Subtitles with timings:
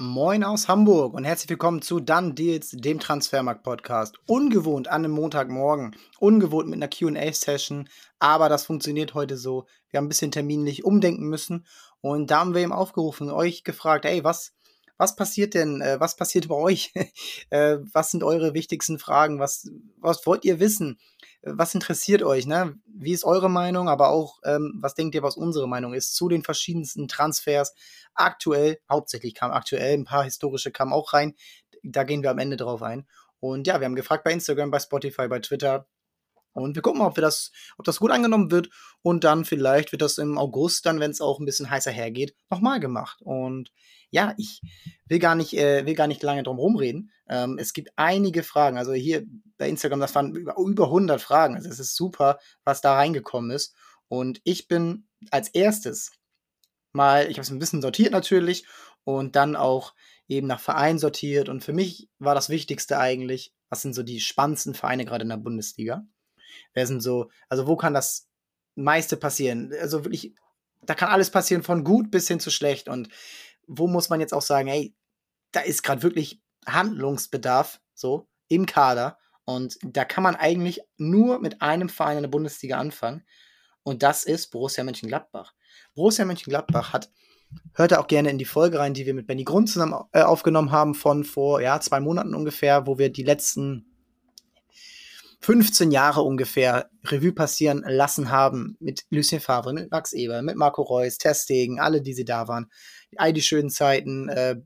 [0.00, 4.20] Moin aus Hamburg und herzlich willkommen zu Dann Deals, dem Transfermarkt-Podcast.
[4.28, 7.88] Ungewohnt an einem Montagmorgen, ungewohnt mit einer QA-Session,
[8.20, 9.66] aber das funktioniert heute so.
[9.90, 11.66] Wir haben ein bisschen terminlich umdenken müssen
[12.00, 14.52] und da haben wir eben aufgerufen, euch gefragt, ey, was,
[14.98, 16.92] was passiert denn, äh, was passiert bei euch?
[17.50, 19.40] äh, was sind eure wichtigsten Fragen?
[19.40, 20.98] Was, was wollt ihr wissen?
[21.42, 22.78] was interessiert euch, ne?
[22.86, 26.28] Wie ist eure Meinung, aber auch, ähm, was denkt ihr, was unsere Meinung ist zu
[26.28, 27.74] den verschiedensten Transfers?
[28.14, 31.34] Aktuell, hauptsächlich kam aktuell, ein paar historische kamen auch rein.
[31.82, 33.06] Da gehen wir am Ende drauf ein.
[33.40, 35.86] Und ja, wir haben gefragt bei Instagram, bei Spotify, bei Twitter,
[36.54, 38.68] und wir gucken mal, ob, wir das, ob das gut angenommen wird.
[39.02, 42.34] Und dann vielleicht wird das im August, dann, wenn es auch ein bisschen heißer hergeht,
[42.50, 43.20] nochmal gemacht.
[43.22, 43.70] Und
[44.10, 44.60] ja, ich
[45.06, 47.10] will gar nicht, äh, will gar nicht lange drum rumreden.
[47.28, 48.78] Ähm, es gibt einige Fragen.
[48.78, 49.24] Also hier
[49.58, 51.56] bei Instagram, das waren über, über 100 Fragen.
[51.56, 53.74] Also es ist super, was da reingekommen ist.
[54.08, 56.12] Und ich bin als erstes
[56.92, 58.66] mal, ich habe es ein bisschen sortiert natürlich
[59.04, 59.94] und dann auch
[60.26, 61.48] eben nach Verein sortiert.
[61.48, 65.28] Und für mich war das Wichtigste eigentlich, was sind so die spannendsten Vereine gerade in
[65.28, 66.06] der Bundesliga?
[66.72, 68.28] Wer sind so, also wo kann das
[68.74, 69.72] meiste passieren?
[69.80, 70.34] Also wirklich,
[70.82, 72.88] da kann alles passieren, von gut bis hin zu schlecht.
[72.88, 73.08] Und
[73.68, 74.94] wo muss man jetzt auch sagen, hey,
[75.52, 79.18] da ist gerade wirklich Handlungsbedarf, so im Kader.
[79.44, 83.24] Und da kann man eigentlich nur mit einem Verein in der Bundesliga anfangen.
[83.82, 85.54] Und das ist Borussia Mönchengladbach.
[85.94, 87.10] Borussia Mönchengladbach hat,
[87.72, 90.70] hört auch gerne in die Folge rein, die wir mit Benny Grund zusammen äh, aufgenommen
[90.70, 93.87] haben von vor ja, zwei Monaten ungefähr, wo wir die letzten
[95.40, 100.82] 15 Jahre ungefähr Revue passieren lassen haben mit Lucien Favre, mit Max Eber, mit Marco
[100.82, 102.70] Reus, Testegen, alle, die sie da waren.
[103.16, 104.56] All die schönen Zeiten äh,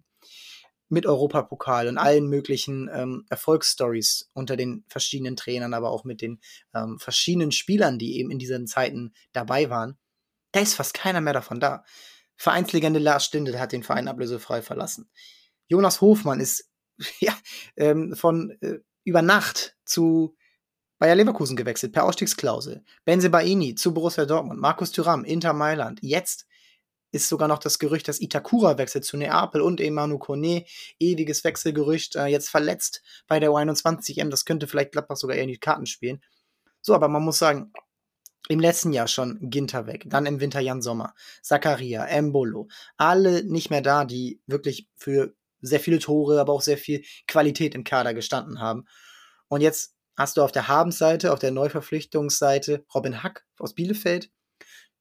[0.88, 6.40] mit Europapokal und allen möglichen ähm, Erfolgsstories unter den verschiedenen Trainern, aber auch mit den
[6.74, 9.98] ähm, verschiedenen Spielern, die eben in diesen Zeiten dabei waren.
[10.52, 11.84] Da ist fast keiner mehr davon da.
[12.36, 15.08] Vereinslegende Lars Stindl hat den Verein ablösefrei verlassen.
[15.66, 16.68] Jonas Hofmann ist
[17.20, 17.34] ja,
[17.76, 20.36] ähm, von äh, über Nacht zu
[21.02, 22.84] Bayer Leverkusen gewechselt per Ausstiegsklausel.
[23.04, 24.60] Benze Baini zu Borussia Dortmund.
[24.60, 25.98] Markus Thuram, Inter Mailand.
[26.00, 26.46] Jetzt
[27.10, 30.64] ist sogar noch das Gerücht, dass Itakura wechselt zu Neapel und Emanu Kone.
[31.00, 34.30] Ewiges Wechselgerücht, äh, jetzt verletzt bei der U21M.
[34.30, 36.22] Das könnte vielleicht Gladbach sogar eher in die Karten spielen.
[36.80, 37.72] So, aber man muss sagen,
[38.48, 43.70] im letzten Jahr schon Ginter weg, dann im Winter Jan Sommer, Zakaria, Embolo, alle nicht
[43.70, 48.14] mehr da, die wirklich für sehr viele Tore, aber auch sehr viel Qualität im Kader
[48.14, 48.84] gestanden haben.
[49.48, 54.30] Und jetzt hast du auf der Habenseite, auf der Neuverpflichtungsseite Robin Hack aus Bielefeld,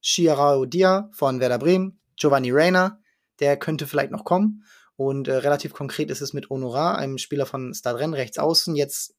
[0.01, 2.99] Chiarao Dia von Werder Bremen, Giovanni Reina,
[3.39, 4.63] der könnte vielleicht noch kommen.
[4.95, 9.15] Und äh, relativ konkret ist es mit Honorar, einem Spieler von Stadren rechts außen, jetzt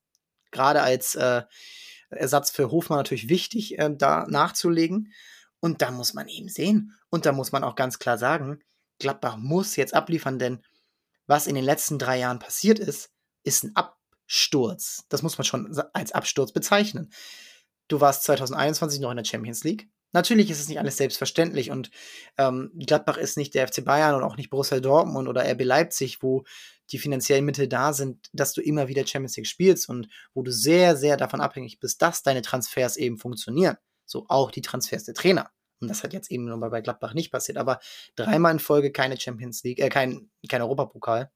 [0.51, 1.43] gerade als äh,
[2.11, 5.13] Ersatz für Hofmann natürlich wichtig, äh, da nachzulegen.
[5.61, 6.95] Und da muss man eben sehen.
[7.11, 8.61] Und da muss man auch ganz klar sagen,
[8.99, 10.63] Gladbach muss jetzt abliefern, denn
[11.27, 13.11] was in den letzten drei Jahren passiert ist,
[13.43, 13.99] ist ein Ab
[14.33, 15.05] Absturz.
[15.11, 17.13] Das muss man schon als Absturz bezeichnen.
[17.89, 19.91] Du warst 2021 noch in der Champions League.
[20.13, 21.91] Natürlich ist es nicht alles selbstverständlich und
[22.39, 26.23] ähm, Gladbach ist nicht der FC Bayern und auch nicht Borussia Dortmund oder RB Leipzig,
[26.23, 26.45] wo
[26.91, 30.51] die finanziellen Mittel da sind, dass du immer wieder Champions League spielst und wo du
[30.51, 33.77] sehr, sehr davon abhängig bist, dass deine Transfers eben funktionieren.
[34.07, 35.51] So auch die Transfers der Trainer.
[35.81, 37.81] Und das hat jetzt eben nur bei Gladbach nicht passiert, aber
[38.17, 41.31] dreimal in Folge keine Champions League, äh, kein, kein Europapokal.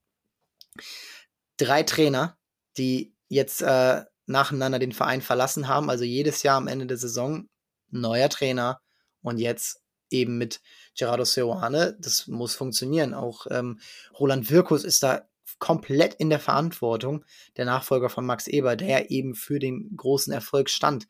[1.57, 2.36] Drei Trainer,
[2.77, 5.89] die jetzt äh, nacheinander den Verein verlassen haben.
[5.89, 7.47] Also jedes Jahr am Ende der Saison
[7.89, 8.79] neuer Trainer
[9.21, 10.61] und jetzt eben mit
[10.97, 11.97] Gerardo Seoane.
[11.99, 13.13] Das muss funktionieren.
[13.13, 13.79] Auch ähm,
[14.19, 15.27] Roland Wirkus ist da
[15.59, 20.69] komplett in der Verantwortung, der Nachfolger von Max Eber, der eben für den großen Erfolg
[20.69, 21.07] stand.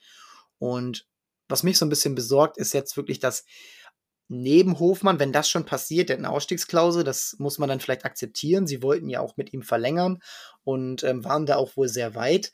[0.59, 1.05] Und
[1.49, 3.45] was mich so ein bisschen besorgt, ist jetzt wirklich, dass
[4.27, 8.05] neben Hofmann, wenn das schon passiert, der hat eine Ausstiegsklausel, das muss man dann vielleicht
[8.05, 8.67] akzeptieren.
[8.67, 10.19] Sie wollten ja auch mit ihm verlängern
[10.63, 12.51] und ähm, waren da auch wohl sehr weit.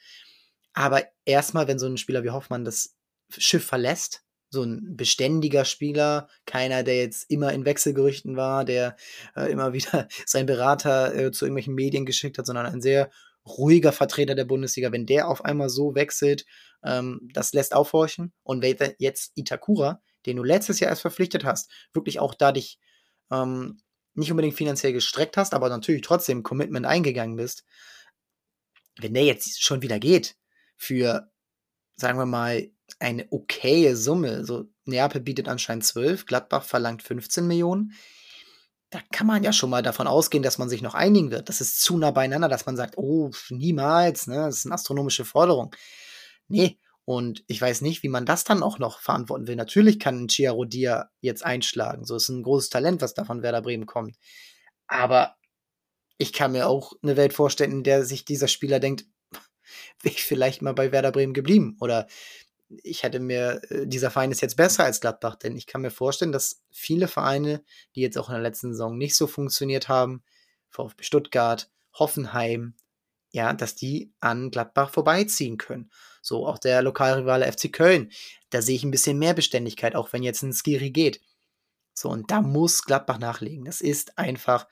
[0.73, 2.95] Aber erstmal, wenn so ein Spieler wie Hoffmann das
[3.29, 8.95] Schiff verlässt, so ein beständiger Spieler, keiner, der jetzt immer in Wechselgerüchten war, der
[9.35, 13.09] äh, immer wieder seinen Berater äh, zu irgendwelchen Medien geschickt hat, sondern ein sehr
[13.45, 16.45] ruhiger Vertreter der Bundesliga, wenn der auf einmal so wechselt,
[16.83, 18.31] ähm, das lässt aufhorchen.
[18.43, 18.63] Und
[18.99, 22.79] jetzt Itakura, den du letztes Jahr erst verpflichtet hast, wirklich auch da dich
[23.31, 23.81] ähm,
[24.15, 27.63] nicht unbedingt finanziell gestreckt hast, aber natürlich trotzdem Commitment eingegangen bist,
[28.99, 30.35] wenn der jetzt schon wieder geht
[30.77, 31.31] für,
[31.95, 37.93] sagen wir mal, eine okaye Summe, so Neapel bietet anscheinend 12, Gladbach verlangt 15 Millionen,
[38.89, 41.49] da kann man ja schon mal davon ausgehen, dass man sich noch einigen wird.
[41.49, 45.25] Das ist zu nah beieinander, dass man sagt, oh, niemals, ne, das ist eine astronomische
[45.25, 45.75] Forderung.
[46.47, 49.55] Nee, und ich weiß nicht, wie man das dann auch noch verantworten will.
[49.55, 52.05] Natürlich kann ein Chiarodia jetzt einschlagen.
[52.05, 54.17] So ist ein großes Talent, was da von Werder Bremen kommt.
[54.87, 55.35] Aber
[56.17, 59.05] ich kann mir auch eine Welt vorstellen, in der sich dieser Spieler denkt,
[60.01, 62.07] wäre ich vielleicht mal bei Werder Bremen geblieben oder
[62.83, 65.91] ich hätte mir, äh, dieser Verein ist jetzt besser als Gladbach, denn ich kann mir
[65.91, 67.63] vorstellen, dass viele Vereine,
[67.95, 70.23] die jetzt auch in der letzten Saison nicht so funktioniert haben,
[70.69, 72.75] VfB Stuttgart, Hoffenheim,
[73.33, 75.89] ja, dass die an Gladbach vorbeiziehen können.
[76.21, 78.11] So auch der Lokalrivale FC Köln.
[78.51, 81.19] Da sehe ich ein bisschen mehr Beständigkeit, auch wenn jetzt ein Skiri geht.
[81.95, 83.65] So, und da muss Gladbach nachlegen.
[83.65, 84.67] Das ist einfach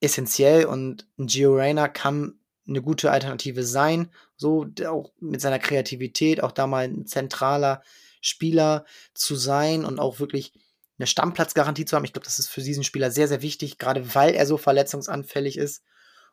[0.00, 2.38] essentiell und Gio Reyna kann
[2.68, 4.12] eine gute Alternative sein.
[4.36, 7.82] So auch mit seiner Kreativität, auch da mal ein zentraler
[8.20, 10.52] Spieler zu sein und auch wirklich
[10.98, 12.04] eine Stammplatzgarantie zu haben.
[12.04, 15.56] Ich glaube, das ist für diesen Spieler sehr, sehr wichtig, gerade weil er so verletzungsanfällig
[15.58, 15.82] ist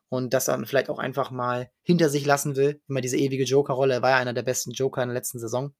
[0.10, 2.82] und das dann vielleicht auch einfach mal hinter sich lassen will.
[2.88, 3.96] Immer diese ewige Joker-Rolle.
[3.96, 5.74] Er war ja einer der besten Joker in der letzten Saison.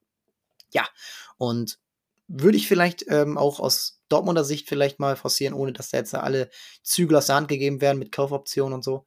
[0.72, 0.88] Ja,
[1.38, 1.80] und
[2.28, 6.14] würde ich vielleicht ähm, auch aus Dortmunder Sicht vielleicht mal forcieren, ohne dass da jetzt
[6.14, 6.50] alle
[6.84, 9.06] Zügel aus der Hand gegeben werden mit Kaufoptionen und so.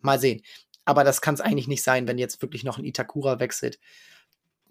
[0.00, 0.42] Mal sehen.
[0.84, 3.78] Aber das kann es eigentlich nicht sein, wenn jetzt wirklich noch ein Itakura wechselt.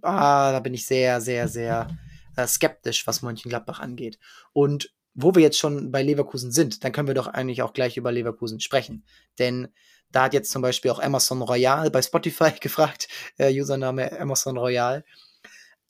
[0.01, 1.87] Ah, da bin ich sehr, sehr, sehr
[2.35, 4.19] äh, skeptisch, was Mönchengladbach angeht.
[4.51, 7.97] Und wo wir jetzt schon bei Leverkusen sind, dann können wir doch eigentlich auch gleich
[7.97, 9.05] über Leverkusen sprechen.
[9.39, 9.69] Denn
[10.13, 15.03] da hat jetzt zum Beispiel auch Amazon Royal bei Spotify gefragt, äh, Username Amazon Royal.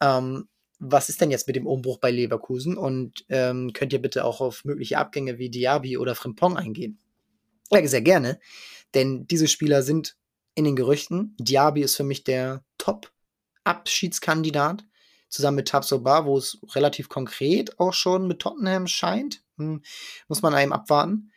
[0.01, 0.47] Ähm,
[0.79, 2.77] was ist denn jetzt mit dem Umbruch bei Leverkusen?
[2.77, 6.99] Und ähm, könnt ihr bitte auch auf mögliche Abgänge wie Diaby oder Frimpong eingehen?
[7.71, 8.39] Ja, sehr gerne.
[8.93, 10.17] Denn diese Spieler sind
[10.55, 11.35] in den Gerüchten.
[11.39, 14.85] Diaby ist für mich der Top-Abschiedskandidat.
[15.29, 19.41] Zusammen mit Tabsoba, wo es relativ konkret auch schon mit Tottenham scheint.
[19.57, 19.81] Hm,
[20.27, 21.31] muss man einem abwarten.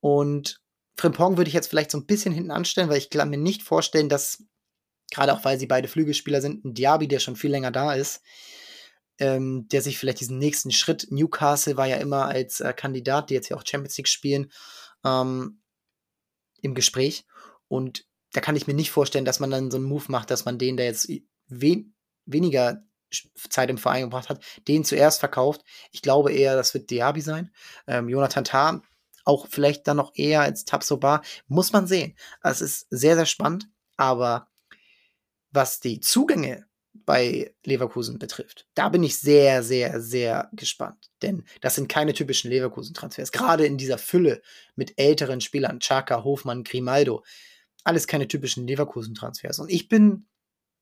[0.00, 0.59] Und
[0.96, 3.62] Frimpong würde ich jetzt vielleicht so ein bisschen hinten anstellen, weil ich kann mir nicht
[3.62, 4.44] vorstellen, dass,
[5.10, 8.22] gerade auch weil sie beide Flügelspieler sind, ein Diaby, der schon viel länger da ist,
[9.18, 13.34] ähm, der sich vielleicht diesen nächsten Schritt, Newcastle war ja immer als äh, Kandidat, die
[13.34, 14.50] jetzt ja auch Champions League spielen,
[15.04, 15.60] ähm,
[16.62, 17.26] im Gespräch.
[17.68, 20.44] Und da kann ich mir nicht vorstellen, dass man dann so einen Move macht, dass
[20.44, 21.10] man den, der jetzt
[21.48, 21.94] wen
[22.26, 22.82] weniger
[23.48, 25.62] Zeit im Verein gebracht hat, den zuerst verkauft.
[25.90, 27.52] Ich glaube eher, das wird Diaby sein.
[27.86, 28.82] Ähm, Jonathan Tah
[29.30, 31.22] auch vielleicht dann noch eher als Tabsoba.
[31.46, 32.14] Muss man sehen.
[32.42, 33.68] Es ist sehr, sehr spannend.
[33.96, 34.48] Aber
[35.52, 36.66] was die Zugänge
[37.06, 38.66] bei Leverkusen betrifft.
[38.74, 41.10] Da bin ich sehr, sehr, sehr gespannt.
[41.22, 43.32] Denn das sind keine typischen Leverkusen-Transfers.
[43.32, 44.42] Gerade in dieser Fülle
[44.74, 47.24] mit älteren Spielern, Chaka, Hofmann, Grimaldo.
[47.84, 49.60] Alles keine typischen Leverkusen-Transfers.
[49.60, 50.26] Und ich bin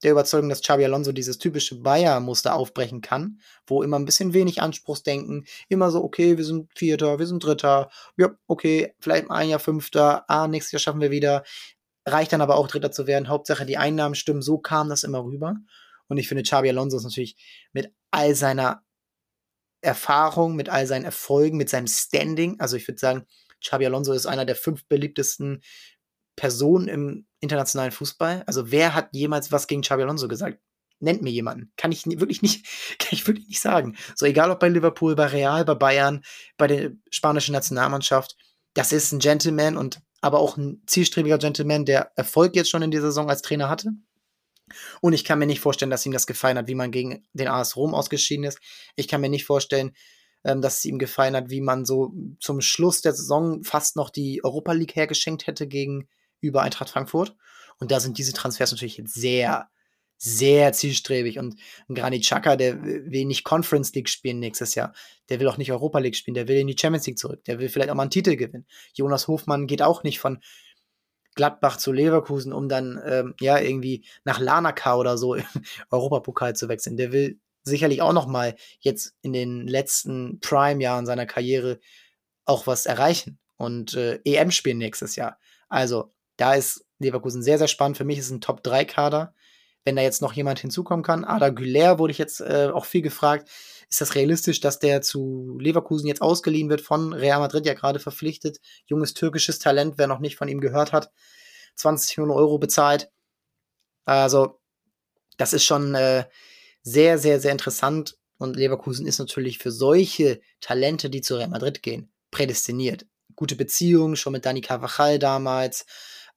[0.02, 4.62] der Überzeugung, dass Xabi Alonso dieses typische Bayer-Muster aufbrechen kann, wo immer ein bisschen wenig
[4.62, 9.58] Anspruchsdenken, immer so, okay, wir sind Vierter, wir sind Dritter, ja, okay, vielleicht ein Jahr
[9.58, 11.44] Fünfter, ah, nächstes Jahr schaffen wir wieder,
[12.06, 15.24] reicht dann aber auch Dritter zu werden, Hauptsache die Einnahmen stimmen, so kam das immer
[15.24, 15.56] rüber.
[16.08, 17.36] Und ich finde, Xabi Alonso ist natürlich
[17.72, 18.82] mit all seiner
[19.80, 23.26] Erfahrung, mit all seinen Erfolgen, mit seinem Standing, also ich würde sagen,
[23.60, 25.62] Xabi Alonso ist einer der fünf beliebtesten
[26.38, 28.44] Personen im internationalen Fußball.
[28.46, 30.60] Also wer hat jemals was gegen Xabi Alonso gesagt?
[31.00, 31.72] Nennt mir jemanden.
[31.76, 32.64] Kann ich wirklich nicht,
[32.98, 33.96] kann ich wirklich nicht sagen.
[34.14, 36.24] So egal ob bei Liverpool, bei Real, bei Bayern,
[36.56, 38.36] bei der spanischen Nationalmannschaft.
[38.74, 42.90] Das ist ein Gentleman und aber auch ein zielstrebiger Gentleman, der Erfolg jetzt schon in
[42.90, 43.90] dieser Saison als Trainer hatte.
[45.00, 47.48] Und ich kann mir nicht vorstellen, dass ihm das gefallen hat, wie man gegen den
[47.48, 48.60] AS Rom ausgeschieden ist.
[48.96, 49.92] Ich kann mir nicht vorstellen,
[50.44, 54.10] ähm, dass es ihm gefallen hat, wie man so zum Schluss der Saison fast noch
[54.10, 55.66] die Europa League hergeschenkt hätte
[56.40, 57.34] gegenüber Eintracht Frankfurt.
[57.78, 59.68] Und da sind diese Transfers natürlich sehr,
[60.16, 61.38] sehr zielstrebig.
[61.38, 64.92] Und Granit Xhaka, der will nicht Conference League spielen nächstes Jahr.
[65.28, 66.34] Der will auch nicht Europa League spielen.
[66.34, 67.44] Der will in die Champions League zurück.
[67.44, 68.66] Der will vielleicht auch mal einen Titel gewinnen.
[68.94, 70.40] Jonas Hofmann geht auch nicht von
[71.36, 75.44] Gladbach zu Leverkusen, um dann ähm, ja irgendwie nach Lanaka oder so im
[75.90, 76.96] Europapokal zu wechseln.
[76.96, 81.78] Der will sicherlich auch noch mal jetzt in den letzten Prime-Jahren seiner Karriere
[82.44, 85.38] auch was erreichen und äh, EM spielen nächstes Jahr.
[85.68, 87.98] Also da ist Leverkusen sehr, sehr spannend.
[87.98, 89.34] Für mich ist es ein Top-3-Kader.
[89.84, 93.02] Wenn da jetzt noch jemand hinzukommen kann, Ada Güler wurde ich jetzt äh, auch viel
[93.02, 93.48] gefragt.
[93.90, 97.98] Ist das realistisch, dass der zu Leverkusen jetzt ausgeliehen wird von Real Madrid, ja gerade
[97.98, 98.58] verpflichtet?
[98.86, 101.10] Junges türkisches Talent, wer noch nicht von ihm gehört hat,
[101.76, 103.10] 20 Millionen Euro bezahlt.
[104.04, 104.60] Also,
[105.38, 106.24] das ist schon äh,
[106.82, 108.18] sehr, sehr, sehr interessant.
[108.36, 113.06] Und Leverkusen ist natürlich für solche Talente, die zu Real Madrid gehen, prädestiniert.
[113.34, 115.86] Gute Beziehungen, schon mit Dani Carvajal damals.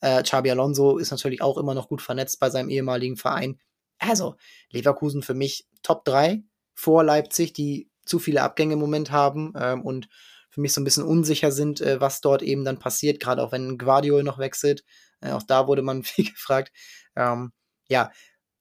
[0.02, 3.60] Äh, Xabi Alonso ist natürlich auch immer noch gut vernetzt bei seinem ehemaligen Verein.
[4.00, 4.36] Also,
[4.72, 6.44] Leverkusen für mich Top 3
[6.74, 10.10] vor Leipzig, die zu viele Abgänge im Moment haben ähm, und
[10.50, 13.52] für mich so ein bisschen unsicher sind, äh, was dort eben dann passiert, gerade auch
[13.52, 14.84] wenn Guardiol noch wechselt.
[15.22, 16.72] Äh, auch da wurde man viel gefragt.
[17.16, 17.52] Ähm,
[17.88, 18.12] ja,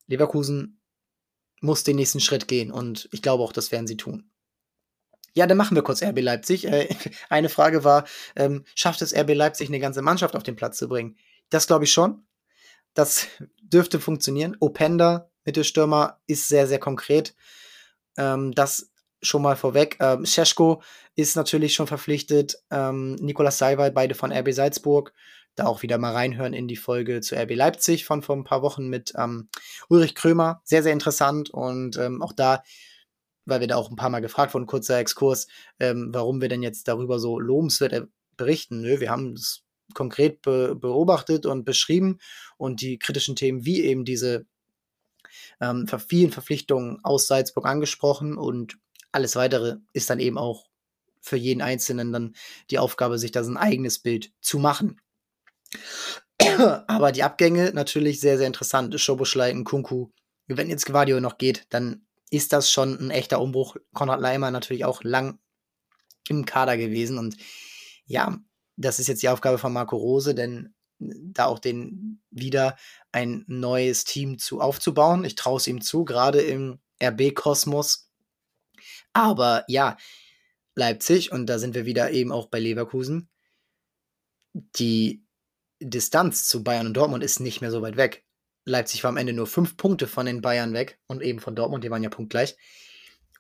[0.06, 0.80] Leverkusen
[1.60, 4.30] muss den nächsten Schritt gehen und ich glaube auch, das werden sie tun.
[5.34, 6.66] Ja, dann machen wir kurz RB Leipzig.
[6.66, 6.88] Äh,
[7.28, 8.04] eine Frage war,
[8.36, 11.16] ähm, schafft es RB Leipzig, eine ganze Mannschaft auf den Platz zu bringen?
[11.50, 12.24] Das glaube ich schon.
[12.94, 13.26] Das
[13.62, 14.56] dürfte funktionieren.
[14.60, 17.34] Openda, Mittelstürmer, ist sehr, sehr konkret.
[18.16, 18.90] Ähm, das
[19.22, 19.96] schon mal vorweg.
[20.00, 20.82] Ähm, Scheschko
[21.14, 22.56] ist natürlich schon verpflichtet.
[22.70, 25.12] Ähm, Nikolas Seiwald, beide von RB Salzburg.
[25.56, 28.62] Da auch wieder mal reinhören in die Folge zu RB Leipzig von vor ein paar
[28.62, 29.48] Wochen mit ähm,
[29.88, 30.62] Ulrich Krömer.
[30.64, 31.50] Sehr, sehr interessant.
[31.50, 32.62] Und ähm, auch da,
[33.44, 35.48] weil wir da auch ein paar Mal gefragt wurden, kurzer Exkurs,
[35.80, 38.02] ähm, warum wir denn jetzt darüber so lobenswert äh,
[38.36, 38.80] berichten.
[38.80, 42.18] Nö, wir haben es konkret be beobachtet und beschrieben
[42.56, 44.46] und die kritischen Themen wie eben diese
[45.60, 48.78] ähm, vielen Verpflichtungen aus Salzburg angesprochen und
[49.12, 50.66] alles weitere ist dann eben auch
[51.20, 52.34] für jeden Einzelnen dann
[52.70, 55.00] die Aufgabe, sich da so ein eigenes Bild zu machen.
[56.86, 58.98] Aber die Abgänge natürlich sehr, sehr interessant.
[58.98, 60.08] Schoboschlei, Kunku.
[60.46, 63.76] Wenn jetzt Gvadio noch geht, dann ist das schon ein echter Umbruch.
[63.92, 65.38] Konrad Leimer natürlich auch lang
[66.28, 67.18] im Kader gewesen.
[67.18, 67.36] Und
[68.06, 68.38] ja,
[68.80, 72.76] das ist jetzt die Aufgabe von Marco Rose, denn da auch den wieder
[73.12, 75.24] ein neues Team zu aufzubauen.
[75.24, 78.10] Ich traue es ihm zu, gerade im RB-Kosmos
[79.12, 79.96] aber ja,
[80.74, 83.28] Leipzig, und da sind wir wieder eben auch bei Leverkusen,
[84.54, 85.24] die
[85.80, 88.24] Distanz zu Bayern und Dortmund ist nicht mehr so weit weg.
[88.64, 91.82] Leipzig war am Ende nur fünf Punkte von den Bayern weg und eben von Dortmund,
[91.82, 92.56] die waren ja punktgleich.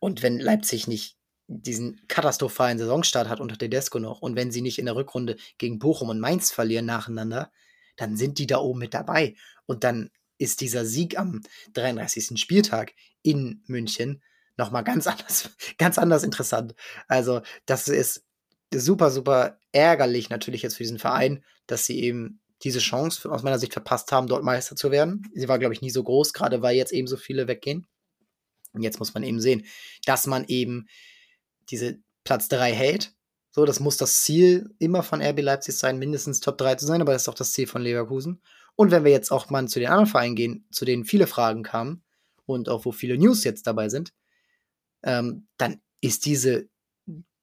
[0.00, 1.18] Und wenn Leipzig nicht
[1.52, 5.80] diesen katastrophalen Saisonstart hat unter Tedesco noch und wenn sie nicht in der Rückrunde gegen
[5.80, 7.50] Bochum und Mainz verlieren nacheinander,
[7.96, 9.34] dann sind die da oben mit dabei.
[9.66, 11.42] Und dann ist dieser Sieg am
[11.74, 12.40] 33.
[12.40, 14.22] Spieltag in München
[14.56, 16.74] nochmal ganz anders, ganz anders interessant.
[17.08, 18.24] Also, das ist
[18.72, 23.58] super, super ärgerlich natürlich jetzt für diesen Verein, dass sie eben diese Chance aus meiner
[23.58, 25.28] Sicht verpasst haben, dort Meister zu werden.
[25.34, 27.88] Sie war, glaube ich, nie so groß, gerade weil jetzt eben so viele weggehen.
[28.72, 29.66] Und jetzt muss man eben sehen,
[30.04, 30.86] dass man eben
[31.70, 33.14] diese Platz 3 hält.
[33.52, 37.00] So, das muss das Ziel immer von RB Leipzig sein, mindestens Top 3 zu sein,
[37.00, 38.42] aber das ist auch das Ziel von Leverkusen.
[38.76, 41.62] Und wenn wir jetzt auch mal zu den anderen Vereinen gehen, zu denen viele Fragen
[41.62, 42.04] kamen
[42.46, 44.12] und auch wo viele News jetzt dabei sind,
[45.02, 46.68] ähm, dann ist diese,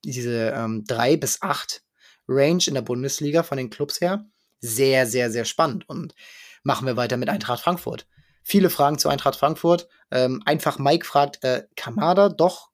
[0.04, 1.82] diese ähm, drei bis acht
[2.26, 4.26] Range in der Bundesliga von den Clubs her
[4.60, 5.88] sehr, sehr, sehr spannend.
[5.88, 6.14] Und
[6.62, 8.06] machen wir weiter mit Eintracht Frankfurt.
[8.42, 9.88] Viele Fragen zu Eintracht Frankfurt.
[10.10, 12.67] Ähm, einfach Mike fragt, äh, Kamada doch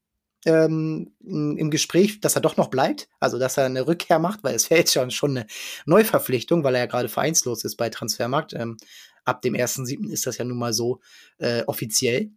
[0.47, 4.55] ähm, im Gespräch, dass er doch noch bleibt, also dass er eine Rückkehr macht, weil
[4.55, 5.47] es wäre jetzt schon, schon eine
[5.87, 8.55] Neuverpflichtung, weil er ja gerade vereinslos ist bei Transfermarkt.
[8.55, 8.77] Ähm,
[9.25, 10.11] ab dem 1.7.
[10.11, 11.01] ist das ja nun mal so
[11.39, 12.31] äh, offiziell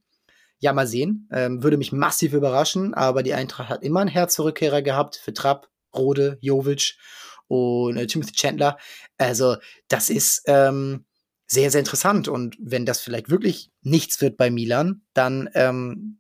[0.60, 1.30] ja, mal sehen.
[1.32, 5.70] Ähm, würde mich massiv überraschen, aber die Eintracht hat immer einen Herzrückkehrer gehabt für Trapp,
[5.96, 6.96] Rode, Jovic
[7.48, 8.78] und äh, Timothy Chandler.
[9.18, 11.06] Also, das ist ähm,
[11.48, 12.28] sehr, sehr interessant.
[12.28, 16.20] Und wenn das vielleicht wirklich nichts wird bei Milan, dann ähm,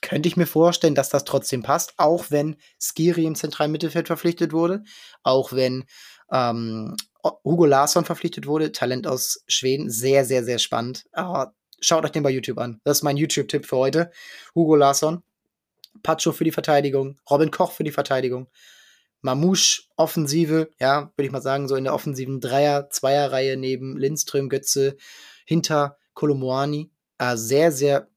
[0.00, 4.52] könnte ich mir vorstellen, dass das trotzdem passt, auch wenn Skiri im zentralen Mittelfeld verpflichtet
[4.52, 4.84] wurde,
[5.22, 5.84] auch wenn
[6.30, 6.96] ähm,
[7.44, 11.04] Hugo Larsson verpflichtet wurde, Talent aus Schweden, sehr, sehr, sehr spannend.
[11.12, 12.80] Aber Schaut euch den bei YouTube an.
[12.84, 14.10] Das ist mein YouTube-Tipp für heute.
[14.54, 15.22] Hugo Larsson,
[16.02, 18.48] Pacho für die Verteidigung, Robin Koch für die Verteidigung,
[19.20, 24.48] Mamouche Offensive, ja, würde ich mal sagen, so in der offensiven Dreier-, Zweier-Reihe neben Lindström,
[24.48, 24.96] Götze,
[25.44, 26.90] hinter Kolomoani.
[27.18, 28.08] Äh, sehr, sehr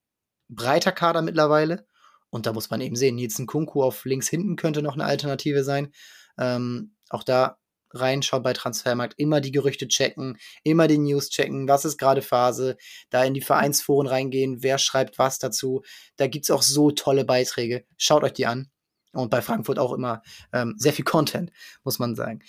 [0.52, 1.86] breiter Kader mittlerweile.
[2.30, 5.64] Und da muss man eben sehen, Nielsen Kunku auf links hinten könnte noch eine Alternative
[5.64, 5.92] sein.
[6.38, 7.58] Ähm, auch da
[7.94, 12.78] reinschaut bei Transfermarkt, immer die Gerüchte checken, immer die News checken, was ist gerade Phase,
[13.10, 15.82] da in die Vereinsforen reingehen, wer schreibt was dazu.
[16.16, 17.86] Da gibt es auch so tolle Beiträge.
[17.98, 18.70] Schaut euch die an.
[19.14, 20.22] Und bei Frankfurt auch immer
[20.54, 21.52] ähm, sehr viel Content,
[21.84, 22.42] muss man sagen.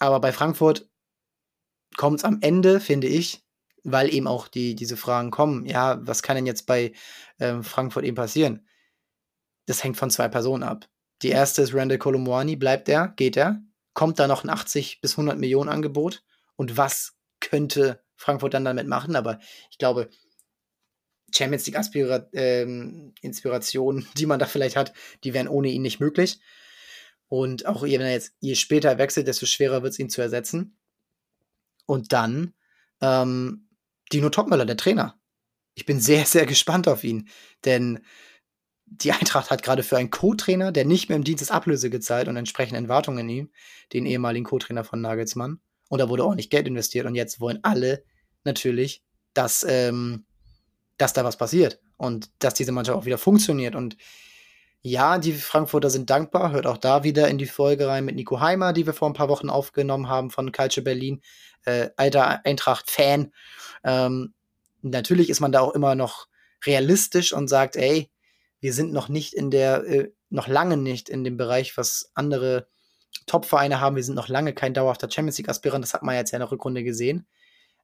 [0.00, 0.88] Aber bei Frankfurt
[1.96, 3.44] kommt es am Ende, finde ich,
[3.84, 6.92] weil eben auch die, diese Fragen kommen, ja, was kann denn jetzt bei
[7.38, 8.66] ähm, Frankfurt eben passieren?
[9.66, 10.88] Das hängt von zwei Personen ab.
[11.22, 13.62] Die erste ist Randall Colomwani, bleibt er, geht er?
[13.94, 16.22] kommt da noch ein 80 bis 100 Millionen Angebot
[16.56, 19.16] und was könnte Frankfurt dann damit machen?
[19.16, 19.38] Aber
[19.70, 20.10] ich glaube,
[21.34, 24.92] Champions League Aspira ähm, Inspirationen, die man da vielleicht hat,
[25.24, 26.40] die wären ohne ihn nicht möglich.
[27.28, 30.76] Und auch wenn er jetzt je später wechselt, desto schwerer wird es ihn zu ersetzen.
[31.86, 32.54] Und dann
[33.00, 33.68] ähm,
[34.12, 35.18] Dino Topmöller, der Trainer.
[35.74, 37.28] Ich bin sehr, sehr gespannt auf ihn,
[37.64, 38.00] denn
[38.86, 42.26] die Eintracht hat gerade für einen Co-Trainer, der nicht mehr im Dienst ist, Ablöse gezahlt
[42.26, 43.50] und entsprechend Erwartungen in ihm,
[43.92, 45.60] den ehemaligen Co-Trainer von Nagelsmann.
[45.88, 48.04] Und da wurde ordentlich Geld investiert und jetzt wollen alle
[48.44, 49.02] natürlich,
[49.32, 50.24] dass, ähm,
[50.98, 53.76] dass da was passiert und dass diese Mannschaft auch wieder funktioniert.
[53.76, 53.96] Und
[54.82, 56.52] ja, die Frankfurter sind dankbar.
[56.52, 59.14] Hört auch da wieder in die Folge rein mit Nico Heimer, die wir vor ein
[59.14, 61.20] paar Wochen aufgenommen haben von Culture Berlin.
[61.64, 63.32] Äh, alter Eintracht-Fan.
[63.84, 64.34] Ähm,
[64.80, 66.28] natürlich ist man da auch immer noch
[66.64, 68.10] realistisch und sagt, ey,
[68.60, 72.66] wir sind noch nicht in der, äh, noch lange nicht in dem Bereich, was andere
[73.26, 73.96] Top-Vereine haben.
[73.96, 75.84] Wir sind noch lange kein dauerhafter Champions League-Aspirant.
[75.84, 77.26] Das hat man jetzt ja in der Rückrunde gesehen.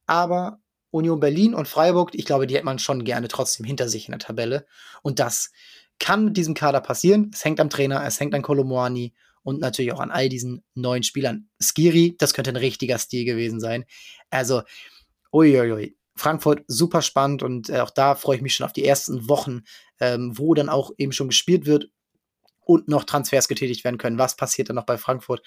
[0.06, 0.60] Aber
[0.90, 4.12] Union Berlin und Freiburg, ich glaube, die hätte man schon gerne trotzdem hinter sich in
[4.12, 4.66] der Tabelle.
[5.02, 5.50] Und das
[5.98, 7.30] kann mit diesem Kader passieren.
[7.32, 11.02] Es hängt am Trainer, es hängt an Kolomoani und natürlich auch an all diesen neuen
[11.02, 11.48] Spielern.
[11.60, 13.84] Skiri, das könnte ein richtiger Stil gewesen sein.
[14.30, 14.62] Also,
[15.32, 15.96] uiuiui.
[16.16, 19.62] Frankfurt super spannend und äh, auch da freue ich mich schon auf die ersten Wochen,
[20.00, 21.90] ähm, wo dann auch eben schon gespielt wird
[22.60, 24.18] und noch Transfers getätigt werden können.
[24.18, 25.46] Was passiert dann noch bei Frankfurt?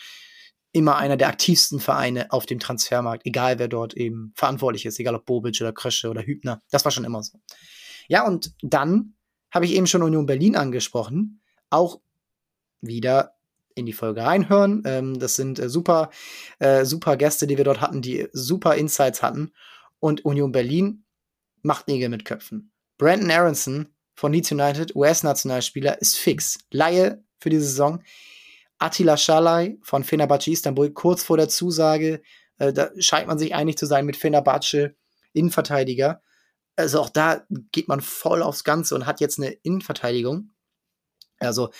[0.71, 5.15] Immer einer der aktivsten Vereine auf dem Transfermarkt, egal wer dort eben verantwortlich ist, egal
[5.15, 6.61] ob Bobic oder Krösche oder Hübner.
[6.69, 7.39] Das war schon immer so.
[8.07, 9.15] Ja, und dann
[9.51, 11.41] habe ich eben schon Union Berlin angesprochen.
[11.69, 11.99] Auch
[12.81, 13.35] wieder
[13.75, 14.83] in die Folge reinhören.
[14.85, 16.09] Ähm, das sind äh, super,
[16.59, 19.51] äh, super Gäste, die wir dort hatten, die super Insights hatten.
[19.99, 21.03] Und Union Berlin
[21.61, 22.71] macht Nägel mit Köpfen.
[22.97, 26.59] Brandon Aronson von Leeds United, US-Nationalspieler, ist fix.
[26.71, 28.03] Laie für die Saison.
[28.77, 32.21] Attila Schalay von Fenerbahce Istanbul, kurz vor der Zusage,
[32.59, 34.95] äh, da scheint man sich einig zu sein mit Fenerbahce,
[35.33, 36.21] Innenverteidiger
[36.79, 40.51] also auch da geht man voll aufs Ganze und hat jetzt eine Innenverteidigung.
[41.39, 41.71] Also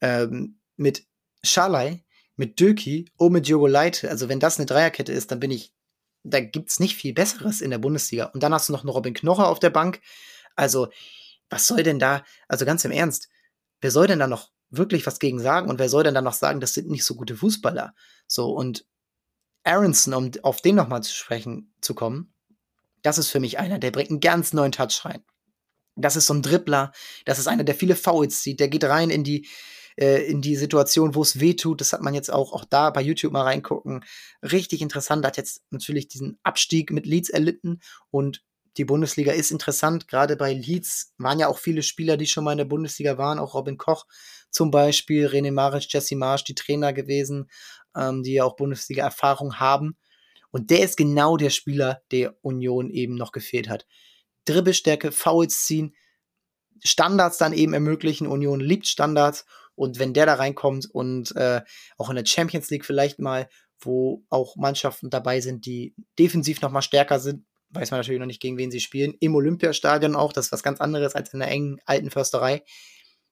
[0.00, 1.06] ähm, mit
[1.42, 2.04] Schalay,
[2.36, 4.10] mit Döki und mit Diogo Leite.
[4.10, 5.74] Also wenn das eine Dreierkette ist, dann bin ich,
[6.22, 8.26] da gibt es nicht viel Besseres in der Bundesliga.
[8.26, 10.00] Und dann hast du noch einen Robin Knocher auf der Bank.
[10.54, 10.88] Also
[11.48, 13.28] was soll denn da, also ganz im Ernst,
[13.80, 16.32] wer soll denn da noch wirklich was gegen sagen und wer soll denn da noch
[16.32, 17.94] sagen, das sind nicht so gute Fußballer?
[18.26, 18.86] So und
[19.64, 22.31] Aronson, um auf den nochmal zu sprechen zu kommen,
[23.02, 25.22] das ist für mich einer, der bringt einen ganz neuen Touch rein.
[25.96, 26.92] Das ist so ein Dribbler,
[27.26, 29.46] das ist einer, der viele Fouls zieht, der geht rein in die,
[29.96, 31.80] äh, in die Situation, wo es weh tut.
[31.80, 34.04] Das hat man jetzt auch, auch da bei YouTube mal reingucken.
[34.42, 37.80] Richtig interessant, hat jetzt natürlich diesen Abstieg mit Leeds erlitten
[38.10, 38.42] und
[38.78, 40.08] die Bundesliga ist interessant.
[40.08, 43.38] Gerade bei Leeds waren ja auch viele Spieler, die schon mal in der Bundesliga waren,
[43.38, 44.06] auch Robin Koch
[44.50, 47.50] zum Beispiel, René Maric, Jesse Marsch, die Trainer gewesen,
[47.96, 49.96] ähm, die ja auch Bundesliga-Erfahrung haben.
[50.52, 53.86] Und der ist genau der Spieler, der Union eben noch gefehlt hat.
[54.44, 55.96] Dribbelstärke, Fouls ziehen,
[56.84, 58.26] Standards dann eben ermöglichen.
[58.26, 59.44] Union liebt Standards.
[59.74, 61.62] Und wenn der da reinkommt und äh,
[61.96, 63.48] auch in der Champions League vielleicht mal,
[63.80, 68.26] wo auch Mannschaften dabei sind, die defensiv noch mal stärker sind, weiß man natürlich noch
[68.26, 69.14] nicht, gegen wen sie spielen.
[69.20, 72.62] Im Olympiastadion auch, das ist was ganz anderes als in der engen alten Försterei.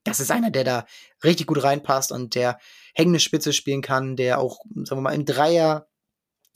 [0.05, 0.87] Das ist einer, der da
[1.23, 2.59] richtig gut reinpasst und der
[2.95, 5.90] hängende Spitze spielen kann, der auch, sagen wir mal, im Dreier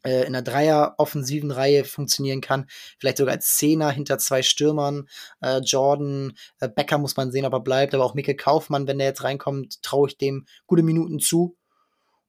[0.05, 2.67] in einer Dreier-offensiven Reihe funktionieren kann.
[2.99, 5.09] Vielleicht sogar als Zehner hinter zwei Stürmern.
[5.41, 8.99] Äh, Jordan, äh, Becker muss man sehen, ob er bleibt, aber auch Mikkel Kaufmann, wenn
[8.99, 11.57] der jetzt reinkommt, traue ich dem gute Minuten zu.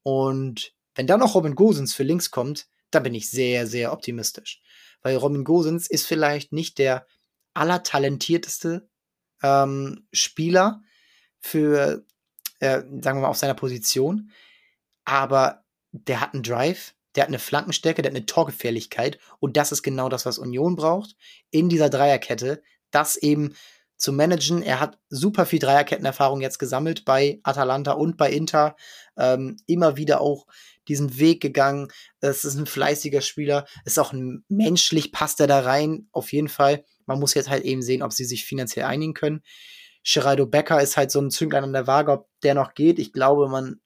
[0.04, 4.62] Und wenn dann noch Robin Gosens für links kommt, dann bin ich sehr, sehr optimistisch.
[5.02, 7.06] Weil Robin Gosens ist vielleicht nicht der
[7.54, 8.88] allertalentierteste
[9.44, 10.82] ähm, Spieler
[11.40, 12.06] für,
[12.60, 14.32] äh, sagen wir mal, auf seiner Position,
[15.04, 19.72] aber der hat einen Drive, der hat eine Flankenstärke, der hat eine Torgefährlichkeit und das
[19.72, 21.16] ist genau das, was Union braucht
[21.52, 23.56] in dieser Dreierkette, das eben
[23.98, 24.62] zu managen.
[24.62, 28.76] Er hat super viel Dreierkettenerfahrung jetzt gesammelt bei Atalanta und bei Inter,
[29.18, 30.46] ähm, immer wieder auch
[30.88, 31.88] diesen Weg gegangen.
[32.20, 36.50] Es ist ein fleißiger Spieler, ist auch ein menschlich passt er da rein, auf jeden
[36.50, 36.84] Fall.
[37.06, 39.42] Man muss jetzt halt eben sehen, ob sie sich finanziell einigen können.
[40.04, 43.00] Geraldo Becker ist halt so ein Zünglein an der Waage, ob der noch geht.
[43.00, 43.80] Ich glaube, man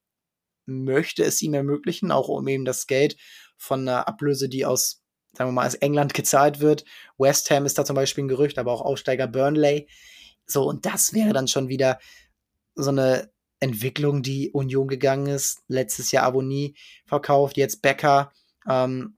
[0.70, 3.18] möchte es ihm ermöglichen, auch um eben das Geld
[3.58, 5.04] von einer Ablöse, die aus,
[5.34, 6.86] sagen wir mal, aus England gezahlt wird.
[7.18, 9.88] West Ham ist da zum Beispiel ein Gerücht, aber auch Aussteiger Burnley.
[10.46, 12.00] So, und das wäre dann schon wieder
[12.76, 13.30] so eine
[13.60, 15.64] Entwicklung, die Union gegangen ist.
[15.68, 18.32] Letztes Jahr Abonnie verkauft, jetzt Becker.
[18.68, 19.18] Ähm,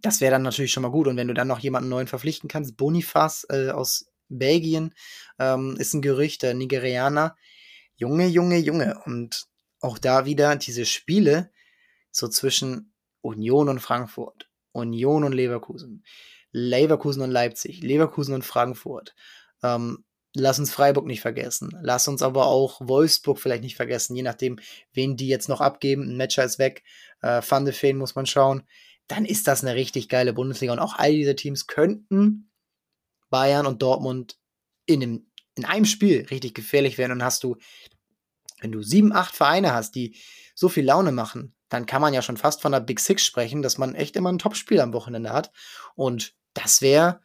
[0.00, 1.06] das wäre dann natürlich schon mal gut.
[1.06, 4.94] Und wenn du dann noch jemanden neuen verpflichten kannst, Bonifaz äh, aus Belgien
[5.38, 7.36] ähm, ist ein Gerücht, der Nigerianer.
[7.96, 9.00] Junge, Junge, Junge.
[9.04, 9.47] Und
[9.80, 11.50] auch da wieder diese Spiele
[12.10, 16.04] so zwischen Union und Frankfurt, Union und Leverkusen,
[16.52, 19.14] Leverkusen und Leipzig, Leverkusen und Frankfurt.
[19.62, 21.70] Ähm, lass uns Freiburg nicht vergessen.
[21.82, 24.58] Lass uns aber auch Wolfsburg vielleicht nicht vergessen, je nachdem,
[24.92, 26.02] wen die jetzt noch abgeben.
[26.02, 26.82] Ein Matcher ist weg,
[27.20, 28.62] äh, Van de Feen muss man schauen.
[29.06, 30.72] Dann ist das eine richtig geile Bundesliga.
[30.72, 32.50] Und auch all diese Teams könnten
[33.30, 34.38] Bayern und Dortmund
[34.86, 37.12] in einem, in einem Spiel richtig gefährlich werden.
[37.12, 37.56] Und hast du
[38.60, 40.16] wenn du sieben, acht Vereine hast, die
[40.54, 43.62] so viel Laune machen, dann kann man ja schon fast von der Big Six sprechen,
[43.62, 45.52] dass man echt immer ein Topspiel am Wochenende hat.
[45.94, 47.20] Und das wäre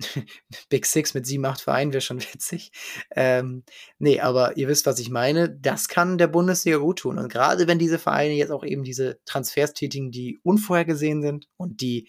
[0.68, 2.72] Big Six mit sieben, acht Vereinen wäre schon witzig.
[3.14, 3.64] Ähm,
[3.98, 5.50] nee, aber ihr wisst, was ich meine.
[5.50, 7.18] Das kann der Bundesliga gut tun.
[7.18, 11.80] Und gerade wenn diese Vereine jetzt auch eben diese Transfers tätigen, die unvorhergesehen sind und
[11.80, 12.08] die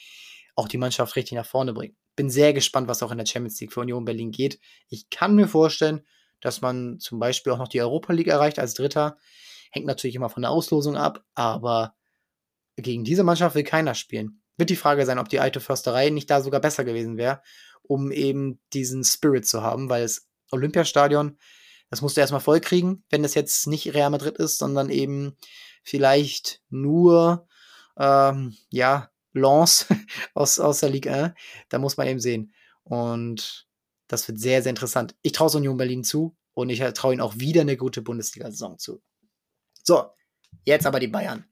[0.55, 1.95] auch die Mannschaft richtig nach vorne bringen.
[2.15, 4.59] Bin sehr gespannt, was auch in der Champions League für Union Berlin geht.
[4.89, 6.01] Ich kann mir vorstellen,
[6.41, 9.17] dass man zum Beispiel auch noch die Europa League erreicht als Dritter.
[9.71, 11.95] Hängt natürlich immer von der Auslosung ab, aber
[12.75, 14.41] gegen diese Mannschaft will keiner spielen.
[14.57, 17.41] Wird die Frage sein, ob die alte Försterei nicht da sogar besser gewesen wäre,
[17.83, 21.37] um eben diesen Spirit zu haben, weil das Olympiastadion,
[21.89, 25.35] das musst du erstmal voll kriegen, wenn das jetzt nicht Real Madrid ist, sondern eben
[25.83, 27.47] vielleicht nur,
[27.97, 29.87] ähm, ja, Lens
[30.33, 31.33] aus, aus der Ligue 1.
[31.69, 32.53] Da muss man eben sehen.
[32.83, 33.67] Und
[34.09, 35.15] das wird sehr, sehr interessant.
[35.21, 39.01] Ich traue Union Berlin zu und ich traue ihnen auch wieder eine gute Bundesliga-Saison zu.
[39.83, 40.03] So,
[40.65, 41.45] jetzt aber die Bayern.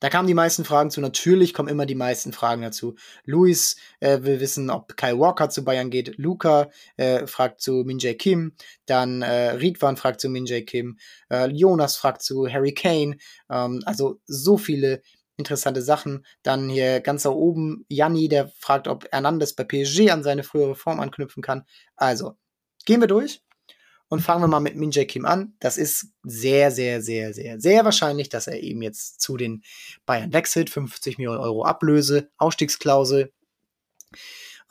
[0.00, 1.00] Da kamen die meisten Fragen zu.
[1.00, 2.94] Natürlich kommen immer die meisten Fragen dazu.
[3.24, 6.16] Luis äh, will wissen, ob Kai Walker zu Bayern geht.
[6.18, 8.52] Luca äh, fragt zu Minjae Kim.
[8.86, 10.98] Dann äh, Riedwan fragt zu Minjae Kim.
[11.30, 13.16] Äh, Jonas fragt zu Harry Kane.
[13.50, 15.02] Ähm, also so viele
[15.38, 16.26] interessante Sachen.
[16.42, 20.74] Dann hier ganz da oben Janni, der fragt, ob Hernandez bei PSG an seine frühere
[20.74, 21.64] Form anknüpfen kann.
[21.96, 22.36] Also,
[22.84, 23.42] gehen wir durch.
[24.10, 25.54] Und fangen wir mal mit Min Jae Kim an.
[25.60, 29.62] Das ist sehr, sehr, sehr, sehr, sehr wahrscheinlich, dass er eben jetzt zu den
[30.06, 30.70] Bayern wechselt.
[30.70, 33.32] 50 Millionen Euro Ablöse, Ausstiegsklausel.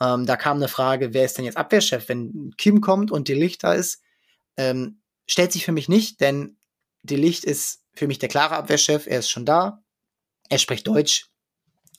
[0.00, 3.34] Ähm, da kam eine Frage, wer ist denn jetzt Abwehrchef, wenn Kim kommt und die
[3.34, 4.02] Licht da ist?
[4.56, 6.56] Ähm, stellt sich für mich nicht, denn
[7.02, 9.06] die Licht ist für mich der klare Abwehrchef.
[9.06, 9.84] Er ist schon da.
[10.48, 11.30] Er spricht Deutsch.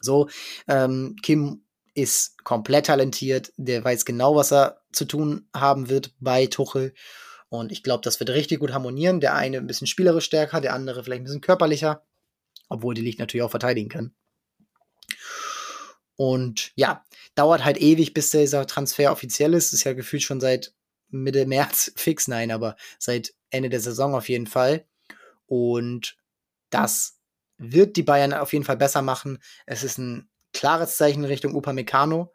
[0.01, 0.29] So,
[0.67, 3.51] ähm, Kim ist komplett talentiert.
[3.57, 6.93] Der weiß genau, was er zu tun haben wird bei Tuchel.
[7.49, 9.19] Und ich glaube, das wird richtig gut harmonieren.
[9.19, 12.05] Der eine ein bisschen spielerisch stärker, der andere vielleicht ein bisschen körperlicher.
[12.69, 14.13] Obwohl die Licht natürlich auch verteidigen kann.
[16.15, 19.73] Und ja, dauert halt ewig, bis dieser Transfer offiziell ist.
[19.73, 20.73] Ist ja gefühlt schon seit
[21.09, 24.85] Mitte März fix, nein, aber seit Ende der Saison auf jeden Fall.
[25.47, 26.17] Und
[26.69, 27.18] das
[27.59, 29.37] wird die Bayern auf jeden Fall besser machen.
[29.65, 32.33] Es ist ein klares Zeichen in Richtung Upamecano.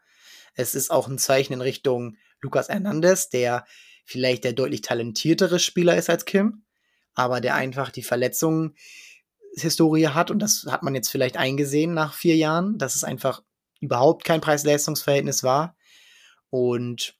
[0.55, 3.65] Es ist auch ein Zeichen in Richtung Lucas Hernandez, der
[4.05, 6.65] vielleicht der deutlich talentiertere Spieler ist als Kim,
[7.15, 12.37] aber der einfach die Verletzungshistorie hat und das hat man jetzt vielleicht eingesehen nach vier
[12.37, 13.43] Jahren, dass es einfach
[13.81, 15.77] überhaupt kein Preis-Leistungs-Verhältnis war.
[16.51, 17.19] Und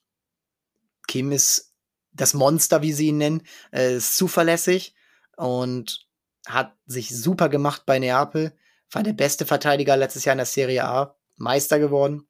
[1.07, 1.73] Kim ist
[2.13, 4.95] das Monster, wie sie ihn nennen, äh, ist zuverlässig
[5.35, 6.04] und
[6.45, 8.57] hat sich super gemacht bei Neapel,
[8.91, 12.27] war der beste Verteidiger letztes Jahr in der Serie A, Meister geworden,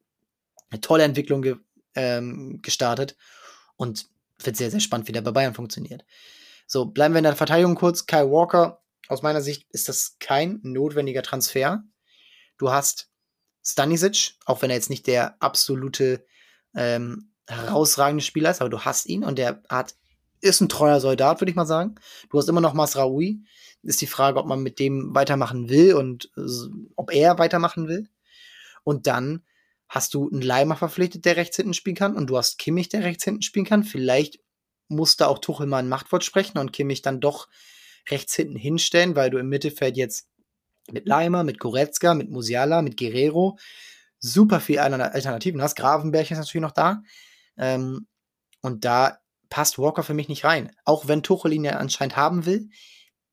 [0.70, 1.56] eine tolle Entwicklung ge
[1.94, 3.16] ähm, gestartet
[3.76, 4.08] und
[4.42, 6.04] wird sehr, sehr spannend, wie der bei Bayern funktioniert.
[6.66, 8.06] So, bleiben wir in der Verteidigung kurz.
[8.06, 11.82] Kyle Walker, aus meiner Sicht ist das kein notwendiger Transfer.
[12.58, 13.10] Du hast
[13.64, 16.26] Stanisic, auch wenn er jetzt nicht der absolute
[16.74, 19.94] ähm, herausragende Spieler ist, aber du hast ihn und der hat,
[20.40, 21.94] ist ein treuer Soldat, würde ich mal sagen.
[22.30, 23.42] Du hast immer noch Masraoui.
[23.86, 26.40] Ist die Frage, ob man mit dem weitermachen will und äh,
[26.96, 28.08] ob er weitermachen will.
[28.84, 29.44] Und dann
[29.88, 33.04] hast du einen Leimer verpflichtet, der rechts hinten spielen kann und du hast Kimmich, der
[33.04, 33.84] rechts hinten spielen kann.
[33.84, 34.40] Vielleicht
[34.88, 37.48] muss da auch Tuchel mal ein Machtwort sprechen und Kimmich dann doch
[38.08, 40.28] rechts hinten hinstellen, weil du im Mittelfeld jetzt
[40.90, 43.58] mit Leimer, mit Goretzka, mit Musiala, mit Guerrero
[44.18, 45.76] super viel Alternativen hast.
[45.76, 47.02] Gravenberg ist natürlich noch da.
[47.56, 48.06] Ähm,
[48.62, 49.18] und da
[49.48, 50.72] passt Walker für mich nicht rein.
[50.84, 52.68] Auch wenn Tuchel ihn ja anscheinend haben will,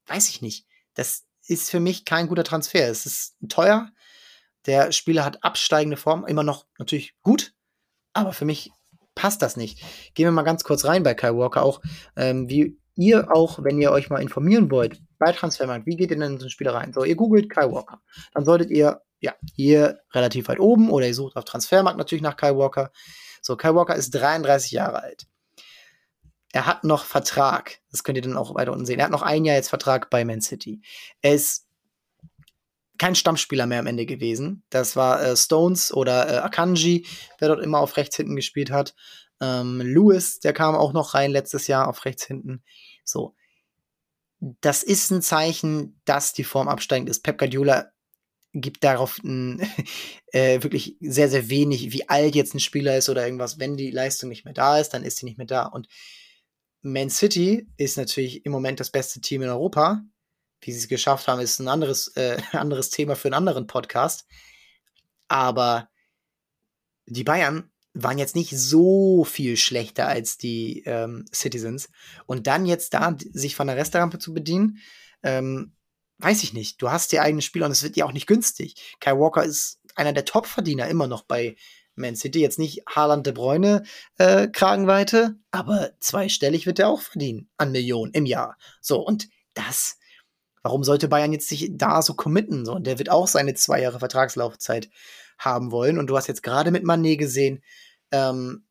[0.08, 0.68] weiß ich nicht.
[0.94, 2.90] Das ist für mich kein guter Transfer.
[2.90, 3.90] Es ist teuer,
[4.66, 7.54] der Spieler hat absteigende Form, immer noch natürlich gut,
[8.14, 8.72] aber für mich
[9.16, 9.84] passt das nicht.
[10.14, 11.82] Gehen wir mal ganz kurz rein bei Kai Walker auch,
[12.16, 16.18] ähm, wie ihr auch, wenn ihr euch mal informieren wollt, bei Transfermarkt, wie geht ihr
[16.18, 16.94] denn in so einen Spieler rein?
[16.94, 18.02] So, ihr googelt Kai Walker.
[18.34, 22.38] Dann solltet ihr, ja, hier relativ weit oben oder ihr sucht auf Transfermarkt natürlich nach
[22.38, 22.92] Kai Walker.
[23.42, 25.26] So, Kai Walker ist 33 Jahre alt.
[26.54, 27.80] Er hat noch Vertrag.
[27.92, 29.00] Das könnt ihr dann auch weiter unten sehen.
[29.00, 30.82] Er hat noch ein Jahr jetzt Vertrag bei Man City.
[31.22, 31.66] Er ist
[33.00, 34.64] kein Stammspieler mehr am Ende gewesen.
[34.70, 37.08] Das war äh, Stones oder äh, Akanji,
[37.42, 38.94] der dort immer auf rechts hinten gespielt hat.
[39.42, 42.64] Ähm, Lewis, der kam auch noch rein letztes Jahr auf rechts hinten.
[43.04, 43.36] So.
[44.62, 47.24] Das ist ein Zeichen, dass die Form absteigend ist.
[47.24, 47.88] Pep Guardiola
[48.54, 49.60] gibt darauf ein,
[50.28, 53.58] äh, wirklich sehr, sehr wenig, wie alt jetzt ein Spieler ist oder irgendwas.
[53.58, 55.66] Wenn die Leistung nicht mehr da ist, dann ist sie nicht mehr da.
[55.66, 55.88] Und
[56.84, 60.04] Man City ist natürlich im Moment das beste Team in Europa
[60.66, 64.26] wie sie es geschafft haben, ist ein anderes, äh, anderes Thema für einen anderen Podcast.
[65.28, 65.90] Aber
[67.06, 71.90] die Bayern waren jetzt nicht so viel schlechter als die ähm, Citizens.
[72.26, 74.80] Und dann jetzt da sich von der Restaurante zu bedienen,
[75.22, 75.76] ähm,
[76.18, 76.82] weiß ich nicht.
[76.82, 78.98] Du hast die eigenen Spieler und es wird ja auch nicht günstig.
[79.00, 81.56] Kai Walker ist einer der Top-Verdiener immer noch bei
[81.96, 82.40] Man City.
[82.40, 83.84] Jetzt nicht Haaland de Bruyne
[84.18, 88.58] äh, Kragenweite, aber zweistellig wird er auch verdienen an Millionen im Jahr.
[88.82, 89.98] So, und das
[90.64, 92.66] Warum sollte Bayern jetzt sich da so committen?
[92.66, 94.90] So, und der wird auch seine zwei Jahre Vertragslaufzeit
[95.38, 96.00] haben wollen.
[96.00, 97.62] Und du hast jetzt gerade mit Manet gesehen,
[98.12, 98.66] ähm,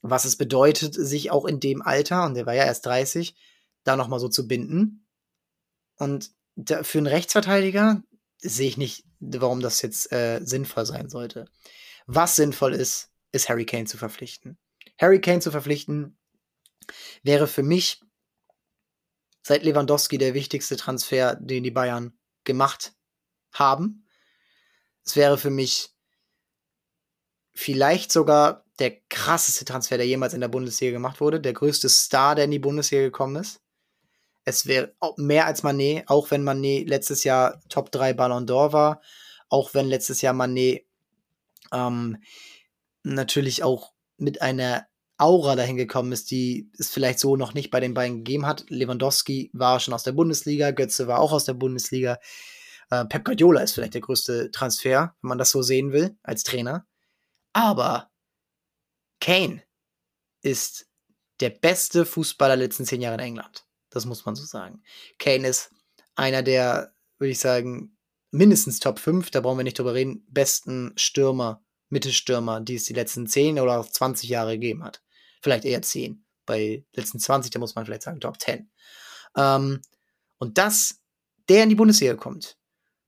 [0.00, 3.34] was es bedeutet, sich auch in dem Alter, und der war ja erst 30,
[3.82, 5.06] da nochmal so zu binden.
[5.96, 8.02] Und da, für einen Rechtsverteidiger
[8.38, 11.46] sehe ich nicht, warum das jetzt äh, sinnvoll sein sollte.
[12.06, 14.58] Was sinnvoll ist, ist Harry Kane zu verpflichten.
[14.98, 16.16] Harry Kane zu verpflichten
[17.22, 18.00] wäre für mich
[19.42, 22.92] seit Lewandowski der wichtigste Transfer, den die Bayern gemacht
[23.52, 24.06] haben.
[25.04, 25.90] Es wäre für mich
[27.52, 32.34] vielleicht sogar der krasseste Transfer, der jemals in der Bundesliga gemacht wurde, der größte Star,
[32.34, 33.60] der in die Bundesliga gekommen ist.
[34.44, 39.00] Es wäre mehr als Manet, auch wenn Manet letztes Jahr Top 3 Ballon d'Or war,
[39.48, 40.86] auch wenn letztes Jahr Manet
[41.74, 42.18] ähm,
[43.02, 44.86] natürlich auch mit einer
[45.18, 48.64] Aura dahin gekommen ist, die es vielleicht so noch nicht bei den beiden gegeben hat.
[48.68, 52.18] Lewandowski war schon aus der Bundesliga, Götze war auch aus der Bundesliga.
[52.90, 56.42] Äh, Pep Guardiola ist vielleicht der größte Transfer, wenn man das so sehen will, als
[56.42, 56.86] Trainer.
[57.52, 58.10] Aber
[59.20, 59.62] Kane
[60.42, 60.86] ist
[61.40, 63.64] der beste Fußballer der letzten zehn Jahre in England.
[63.90, 64.82] Das muss man so sagen.
[65.18, 65.70] Kane ist
[66.16, 67.96] einer der, würde ich sagen,
[68.30, 71.63] mindestens Top 5, da brauchen wir nicht drüber reden, besten Stürmer,
[71.94, 75.02] Mittelstürmer, die es die letzten 10 oder auch 20 Jahre gegeben hat.
[75.40, 76.24] Vielleicht eher 10.
[76.44, 78.70] Bei letzten 20, da muss man vielleicht sagen Top 10.
[79.36, 79.80] Ähm,
[80.38, 81.00] und dass
[81.48, 82.58] der in die Bundesliga kommt,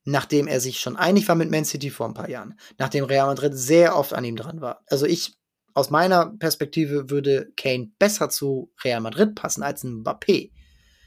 [0.05, 3.27] nachdem er sich schon einig war mit Man City vor ein paar Jahren, nachdem Real
[3.27, 4.83] Madrid sehr oft an ihm dran war.
[4.87, 5.35] Also ich,
[5.75, 10.53] aus meiner Perspektive, würde Kane besser zu Real Madrid passen als ein Mbappé.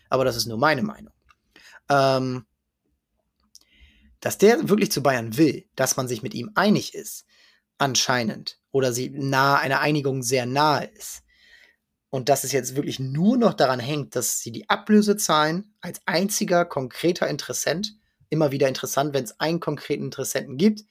[0.10, 1.14] Aber das ist nur meine Meinung.
[1.90, 2.46] Ähm,
[4.20, 7.26] dass der wirklich zu Bayern will, dass man sich mit ihm einig ist,
[7.80, 11.24] anscheinend, oder sie nahe einer Einigung sehr nahe ist.
[12.12, 16.02] Und dass es jetzt wirklich nur noch daran hängt, dass sie die Ablöse zahlen, als
[16.06, 17.96] einziger konkreter Interessent.
[18.30, 20.84] Immer wieder interessant, wenn es einen konkreten Interessenten gibt,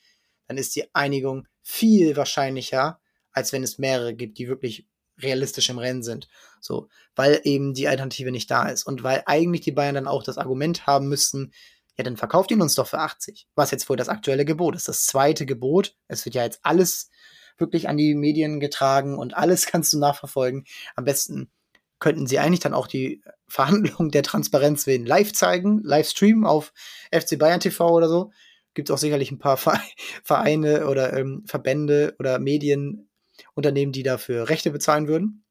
[0.46, 3.00] dann ist die Einigung viel wahrscheinlicher,
[3.32, 4.88] als wenn es mehrere gibt, die wirklich
[5.20, 6.28] realistisch im Rennen sind.
[6.60, 8.84] So, weil eben die Alternative nicht da ist.
[8.84, 11.52] Und weil eigentlich die Bayern dann auch das Argument haben müssten,
[11.98, 13.48] ja, dann verkauft ihn uns doch für 80.
[13.56, 14.86] Was jetzt wohl das aktuelle Gebot ist.
[14.86, 15.96] Das zweite Gebot.
[16.06, 17.10] Es wird ja jetzt alles
[17.58, 20.64] wirklich an die Medien getragen und alles kannst du nachverfolgen.
[20.94, 21.50] Am besten
[21.98, 26.72] könnten sie eigentlich dann auch die Verhandlungen der Transparenz willen live zeigen, live streamen auf
[27.12, 28.30] FC Bayern TV oder so.
[28.74, 29.56] Gibt auch sicherlich ein paar
[30.22, 35.44] Vereine oder ähm, Verbände oder Medienunternehmen, die dafür Rechte bezahlen würden.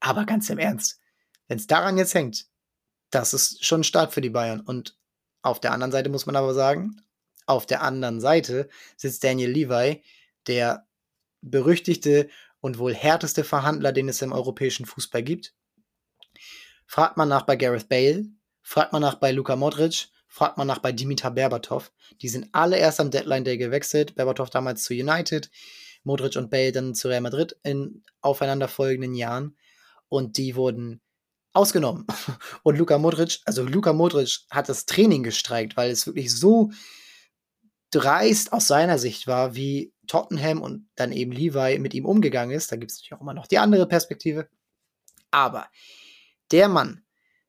[0.00, 1.00] Aber ganz im Ernst,
[1.48, 2.44] wenn es daran jetzt hängt,
[3.10, 4.60] das ist schon stark für die Bayern.
[4.60, 4.98] Und
[5.44, 6.96] auf der anderen Seite muss man aber sagen,
[7.46, 10.02] auf der anderen Seite sitzt Daniel Levi,
[10.46, 10.86] der
[11.42, 12.28] berüchtigte
[12.60, 15.54] und wohl härteste Verhandler, den es im europäischen Fußball gibt.
[16.86, 18.24] Fragt man nach bei Gareth Bale,
[18.62, 21.92] fragt man nach bei Luka Modric, fragt man nach bei Dimitar Berbatov.
[22.22, 24.14] Die sind alle erst am Deadline Day gewechselt.
[24.14, 25.50] Berbatov damals zu United,
[26.04, 29.56] Modric und Bale dann zu Real Madrid in aufeinanderfolgenden Jahren.
[30.08, 31.02] Und die wurden
[31.54, 32.06] ausgenommen.
[32.62, 36.70] Und Luka Modric, also Luka Modric hat das Training gestreikt, weil es wirklich so
[37.90, 42.72] dreist aus seiner Sicht war, wie Tottenham und dann eben Levi mit ihm umgegangen ist.
[42.72, 44.48] Da gibt es natürlich auch immer noch die andere Perspektive.
[45.30, 45.68] Aber
[46.50, 47.04] der Mann,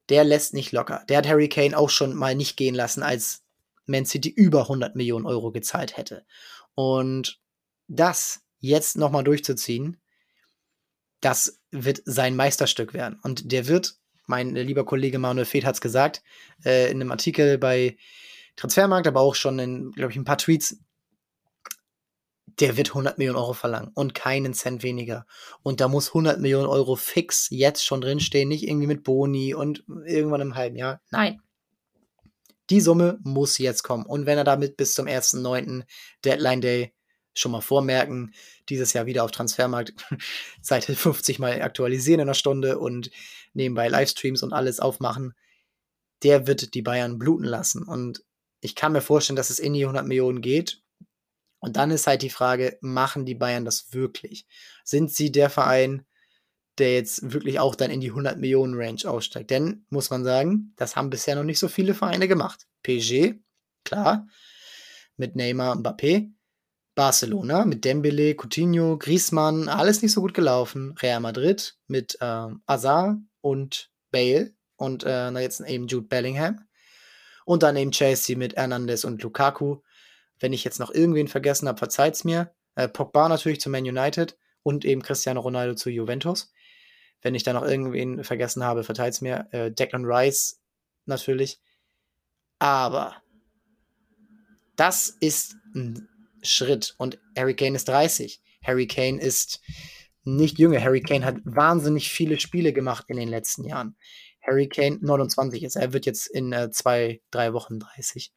[0.09, 1.03] der lässt nicht locker.
[1.09, 3.43] Der hat Harry Kane auch schon mal nicht gehen lassen, als
[3.85, 6.25] Man City über 100 Millionen Euro gezahlt hätte.
[6.75, 7.39] Und
[7.87, 10.01] das jetzt nochmal durchzuziehen,
[11.25, 13.19] das wird sein Meisterstück werden.
[13.23, 13.95] Und der wird,
[14.27, 16.21] mein lieber Kollege Manuel Feth hat es gesagt,
[16.63, 17.97] äh, in einem Artikel bei
[18.55, 20.77] Transfermarkt, aber auch schon in, glaube ich, ein paar Tweets,
[22.59, 25.25] der wird 100 Millionen Euro verlangen und keinen Cent weniger.
[25.63, 29.83] Und da muss 100 Millionen Euro fix jetzt schon drinstehen, nicht irgendwie mit Boni und
[30.05, 31.01] irgendwann im halben Jahr.
[31.09, 31.41] Nein.
[32.69, 34.05] Die Summe muss jetzt kommen.
[34.05, 35.85] Und wenn er damit bis zum 1.9.
[36.23, 36.93] Deadline Day
[37.35, 38.33] schon mal vormerken,
[38.69, 39.93] dieses Jahr wieder auf Transfermarkt
[40.61, 43.11] Seite 50 mal aktualisieren in einer Stunde und
[43.53, 45.35] nebenbei Livestreams und alles aufmachen,
[46.23, 47.83] der wird die Bayern bluten lassen.
[47.83, 48.23] Und
[48.61, 50.81] ich kann mir vorstellen, dass es in die 100 Millionen geht.
[51.59, 54.47] Und dann ist halt die Frage, machen die Bayern das wirklich?
[54.83, 56.05] Sind sie der Verein,
[56.77, 59.49] der jetzt wirklich auch dann in die 100 Millionen Range aussteigt?
[59.51, 62.67] Denn, muss man sagen, das haben bisher noch nicht so viele Vereine gemacht.
[62.83, 63.35] PSG,
[63.83, 64.27] klar,
[65.17, 66.31] mit Neymar und Mbappé.
[66.95, 70.95] Barcelona mit Dembele, Coutinho, Griezmann, alles nicht so gut gelaufen.
[71.01, 76.65] Real Madrid mit ähm, Azar und Bale und äh, jetzt eben Jude Bellingham.
[77.45, 79.81] Und dann eben Chelsea mit Hernandez und Lukaku.
[80.39, 82.51] Wenn ich jetzt noch irgendwen vergessen habe, verzeiht's mir.
[82.75, 86.51] Äh, Pogba natürlich zu Man United und eben Cristiano Ronaldo zu Juventus.
[87.21, 89.47] Wenn ich da noch irgendwen vergessen habe, verzeiht's mir.
[89.51, 90.61] Äh, Declan Rice
[91.05, 91.59] natürlich.
[92.57, 93.15] Aber
[94.75, 96.07] das ist ein
[96.45, 96.95] Schritt.
[96.97, 98.41] Und Harry Kane ist 30.
[98.63, 99.61] Harry Kane ist
[100.23, 100.81] nicht jünger.
[100.81, 103.95] Harry Kane hat wahnsinnig viele Spiele gemacht in den letzten Jahren.
[104.41, 105.75] Harry Kane 29 ist.
[105.75, 108.31] Er wird jetzt in äh, zwei, drei Wochen 30.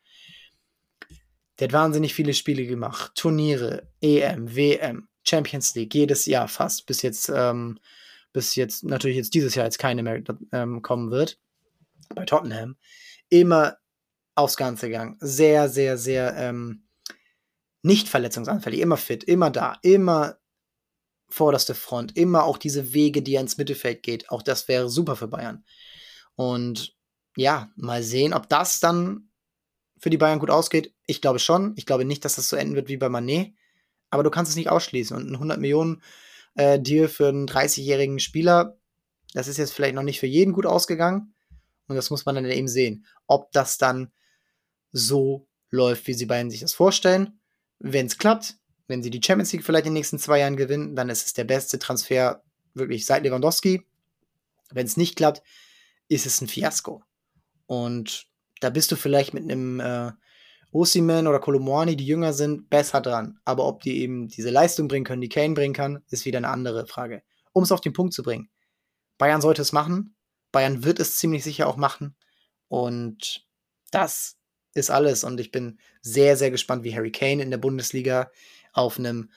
[1.58, 3.12] Der hat wahnsinnig viele Spiele gemacht.
[3.14, 7.78] Turniere, EM, WM, Champions League, jedes Jahr fast, bis jetzt, ähm,
[8.32, 11.38] bis jetzt, natürlich jetzt dieses Jahr jetzt keine mehr ähm, kommen wird.
[12.14, 12.76] Bei Tottenham.
[13.28, 13.76] Immer
[14.34, 15.16] aufs Ganze gegangen.
[15.20, 16.87] Sehr, sehr, sehr ähm,
[17.82, 20.38] nicht verletzungsanfällig, immer fit, immer da, immer
[21.28, 24.30] vorderste Front, immer auch diese Wege, die er ins Mittelfeld geht.
[24.30, 25.64] Auch das wäre super für Bayern.
[26.34, 26.96] Und
[27.36, 29.28] ja, mal sehen, ob das dann
[29.98, 30.94] für die Bayern gut ausgeht.
[31.06, 31.74] Ich glaube schon.
[31.76, 33.54] Ich glaube nicht, dass das so enden wird wie bei Manet.
[34.10, 35.16] Aber du kannst es nicht ausschließen.
[35.16, 36.02] Und ein 100 Millionen
[36.54, 38.78] äh, Deal für einen 30-jährigen Spieler,
[39.34, 41.34] das ist jetzt vielleicht noch nicht für jeden gut ausgegangen.
[41.86, 44.12] Und das muss man dann eben sehen, ob das dann
[44.92, 47.37] so läuft, wie sie Bayern sich das vorstellen.
[47.78, 50.96] Wenn es klappt, wenn sie die Champions League vielleicht in den nächsten zwei Jahren gewinnen,
[50.96, 52.42] dann ist es der beste Transfer
[52.74, 53.86] wirklich seit Lewandowski.
[54.70, 55.42] Wenn es nicht klappt,
[56.08, 57.02] ist es ein Fiasko.
[57.66, 58.26] Und
[58.60, 60.12] da bist du vielleicht mit einem äh,
[60.72, 63.38] Osiman oder Kolomwani, die jünger sind, besser dran.
[63.44, 66.48] Aber ob die eben diese Leistung bringen können, die Kane bringen kann, ist wieder eine
[66.48, 67.22] andere Frage.
[67.52, 68.50] Um es auf den Punkt zu bringen.
[69.18, 70.16] Bayern sollte es machen.
[70.52, 72.16] Bayern wird es ziemlich sicher auch machen.
[72.68, 73.46] Und
[73.90, 74.37] das
[74.78, 75.24] ist alles.
[75.24, 78.30] Und ich bin sehr, sehr gespannt, wie Harry Kane in der Bundesliga
[78.72, 79.30] auf einem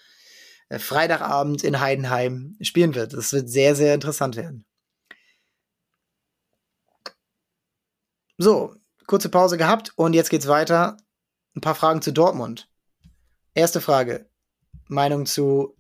[0.70, 3.14] äh, Freitagabend in Heidenheim spielen wird.
[3.14, 4.66] Das wird sehr, sehr interessant werden.
[8.38, 8.76] So,
[9.06, 10.98] kurze Pause gehabt und jetzt geht's weiter.
[11.56, 12.70] Ein paar Fragen zu Dortmund.
[13.54, 14.30] Erste Frage.
[14.88, 15.76] Meinung zu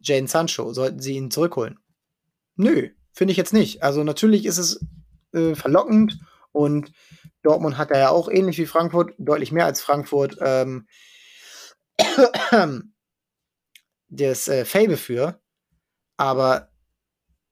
[0.00, 0.72] Jane Sancho.
[0.72, 1.78] Sollten sie ihn zurückholen?
[2.56, 3.82] Nö, finde ich jetzt nicht.
[3.82, 4.84] Also natürlich ist es
[5.32, 6.18] äh, verlockend
[6.52, 6.92] und
[7.42, 10.86] Dortmund hat ja auch ähnlich wie Frankfurt, deutlich mehr als Frankfurt, ähm,
[14.08, 15.40] das äh, Fable für.
[16.16, 16.70] Aber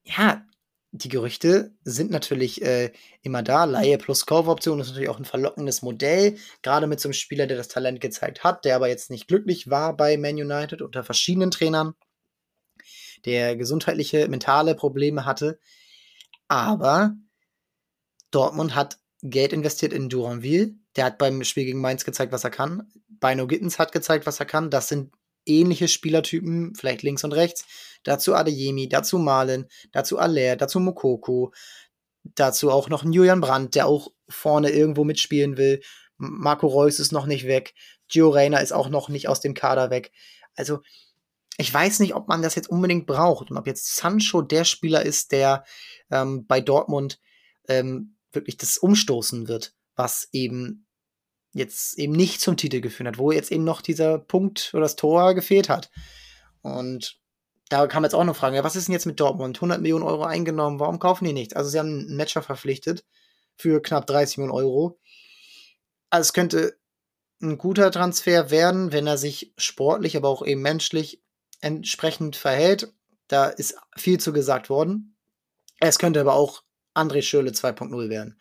[0.03, 0.43] ja,
[0.91, 3.65] die Gerüchte sind natürlich äh, immer da.
[3.65, 7.57] Laie plus Kaufoption ist natürlich auch ein verlockendes Modell, gerade mit so einem Spieler, der
[7.57, 11.51] das Talent gezeigt hat, der aber jetzt nicht glücklich war bei Man United unter verschiedenen
[11.51, 11.93] Trainern,
[13.25, 15.59] der gesundheitliche, mentale Probleme hatte.
[16.47, 17.15] Aber
[18.31, 20.75] Dortmund hat Geld investiert in Duranville.
[20.95, 22.91] Der hat beim Spiel gegen Mainz gezeigt, was er kann.
[23.07, 24.69] Bino Gittens hat gezeigt, was er kann.
[24.69, 25.11] Das sind
[25.45, 27.65] ähnliche Spielertypen, vielleicht links und rechts.
[28.03, 31.53] Dazu Adeyemi, dazu Malen, dazu Aller, dazu Mokoko,
[32.23, 35.81] dazu auch noch ein Julian Brandt, der auch vorne irgendwo mitspielen will.
[36.17, 37.73] Marco Reus ist noch nicht weg.
[38.07, 40.11] Gio Reyna ist auch noch nicht aus dem Kader weg.
[40.55, 40.79] Also,
[41.57, 45.05] ich weiß nicht, ob man das jetzt unbedingt braucht und ob jetzt Sancho der Spieler
[45.05, 45.65] ist, der
[46.09, 47.19] ähm, bei Dortmund
[47.67, 50.87] ähm, wirklich das umstoßen wird, was eben
[51.51, 54.95] jetzt eben nicht zum Titel geführt hat, wo jetzt eben noch dieser Punkt oder das
[54.95, 55.89] Tor gefehlt hat.
[56.61, 57.19] Und
[57.69, 59.57] da man jetzt auch noch fragen, ja, was ist denn jetzt mit Dortmund?
[59.57, 61.55] 100 Millionen Euro eingenommen, warum kaufen die nichts?
[61.55, 63.05] Also sie haben einen Matcher verpflichtet
[63.55, 64.99] für knapp 30 Millionen Euro.
[66.09, 66.77] Also es könnte
[67.41, 71.23] ein guter Transfer werden, wenn er sich sportlich, aber auch eben menschlich
[71.61, 72.93] entsprechend verhält.
[73.27, 75.15] Da ist viel zu gesagt worden.
[75.79, 76.63] Es könnte aber auch
[76.99, 78.39] André Schürle 2.0 werden.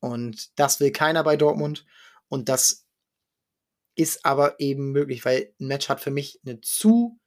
[0.00, 1.86] Und das will keiner bei Dortmund.
[2.28, 2.86] Und das
[3.94, 7.18] ist aber eben möglich, weil ein Match hat für mich eine zu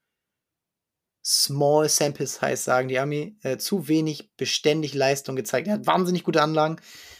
[1.23, 5.67] small sample size, sagen die Ami, äh, zu wenig beständig Leistung gezeigt.
[5.67, 6.77] Er hat wahnsinnig gute Anlagen,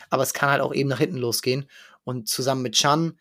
[0.10, 1.70] aber es kann halt auch eben nach hinten losgehen.
[2.04, 3.20] Und zusammen mit Chan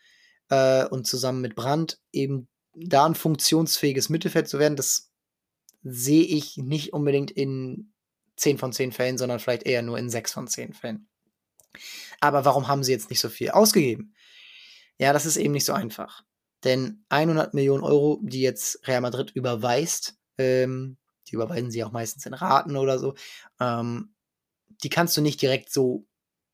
[0.49, 5.11] äh, und zusammen mit Brandt eben da ein funktionsfähiges Mittelfeld zu werden, das
[5.83, 7.92] sehe ich nicht unbedingt in
[8.37, 11.09] 10 von 10 Fällen, sondern vielleicht eher nur in 6 von 10 Fällen.
[12.20, 14.14] Aber warum haben sie jetzt nicht so viel ausgegeben?
[14.99, 16.22] Ja, das ist eben nicht so einfach.
[16.64, 20.96] Denn 100 Millionen Euro, die jetzt Real Madrid überweist, ähm,
[21.29, 23.14] die überweisen sie auch meistens in Raten oder so,
[23.61, 24.14] ähm,
[24.83, 26.07] die kannst du nicht direkt so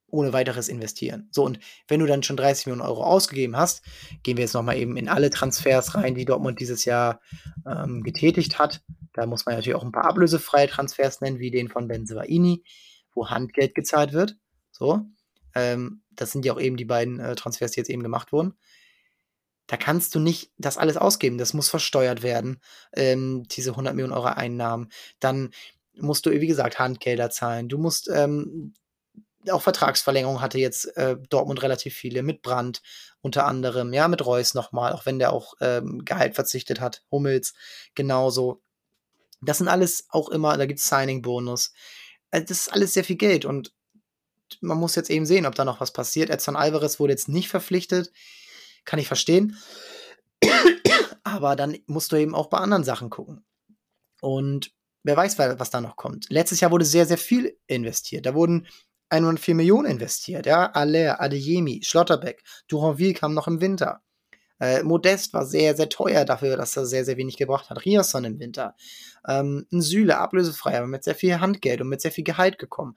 [0.07, 1.29] ohne weiteres investieren.
[1.31, 3.83] So, und wenn du dann schon 30 Millionen Euro ausgegeben hast,
[4.23, 7.21] gehen wir jetzt nochmal eben in alle Transfers rein, die Dortmund dieses Jahr
[7.67, 8.83] ähm, getätigt hat.
[9.13, 12.65] Da muss man natürlich auch ein paar ablösefreie Transfers nennen, wie den von Benzemaini,
[13.15, 14.37] wo Handgeld gezahlt wird.
[14.71, 15.03] So.
[15.55, 18.55] Ähm, das sind ja auch eben die beiden äh, Transfers, die jetzt eben gemacht wurden.
[19.67, 21.39] Da kannst du nicht das alles ausgeben.
[21.39, 22.61] Das muss versteuert werden,
[22.93, 24.91] ähm, diese 100 Millionen Euro Einnahmen.
[25.21, 25.51] Dann
[25.95, 27.69] musst du, wie gesagt, Handgelder zahlen.
[27.69, 28.75] Du musst ähm,
[29.51, 32.83] auch Vertragsverlängerung hatte jetzt äh, Dortmund relativ viele, mit Brandt
[33.21, 37.55] unter anderem, ja, mit Reus nochmal, auch wenn der auch ähm, Gehalt verzichtet hat, Hummels
[37.95, 38.62] genauso.
[39.43, 41.73] Das sind alles auch immer, da gibt es Signing-Bonus.
[42.31, 43.75] Also das ist alles sehr viel Geld und
[44.61, 46.31] man muss jetzt eben sehen, ob da noch was passiert.
[46.31, 48.13] Edson Alvarez wurde jetzt nicht verpflichtet,
[48.85, 49.57] kann ich verstehen.
[51.25, 53.45] Aber dann musst du eben auch bei anderen Sachen gucken.
[54.21, 54.73] Und
[55.03, 56.27] wer weiß, was da noch kommt.
[56.29, 58.27] Letztes Jahr wurde sehr, sehr viel investiert.
[58.27, 58.67] Da wurden
[59.09, 60.47] 104 Millionen investiert.
[60.47, 64.03] Ja, Aller, Adeyemi, Schlotterbeck, Duranville kam noch im Winter.
[64.63, 67.85] Äh, Modest war sehr, sehr teuer dafür, dass er sehr, sehr wenig gebracht hat.
[67.85, 68.77] Riasson im Winter.
[69.27, 72.95] Ähm, ein Süle, ablösefrei, aber mit sehr viel Handgeld und mit sehr viel Gehalt gekommen.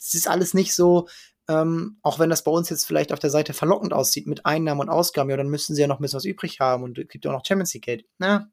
[0.00, 1.06] Das ist alles nicht so,
[1.46, 4.80] ähm, auch wenn das bei uns jetzt vielleicht auf der Seite verlockend aussieht mit Einnahmen
[4.80, 7.06] und Ausgaben, ja, dann müssten sie ja noch ein bisschen was übrig haben und es
[7.06, 8.04] gibt auch noch Champions League Geld.
[8.18, 8.50] Na,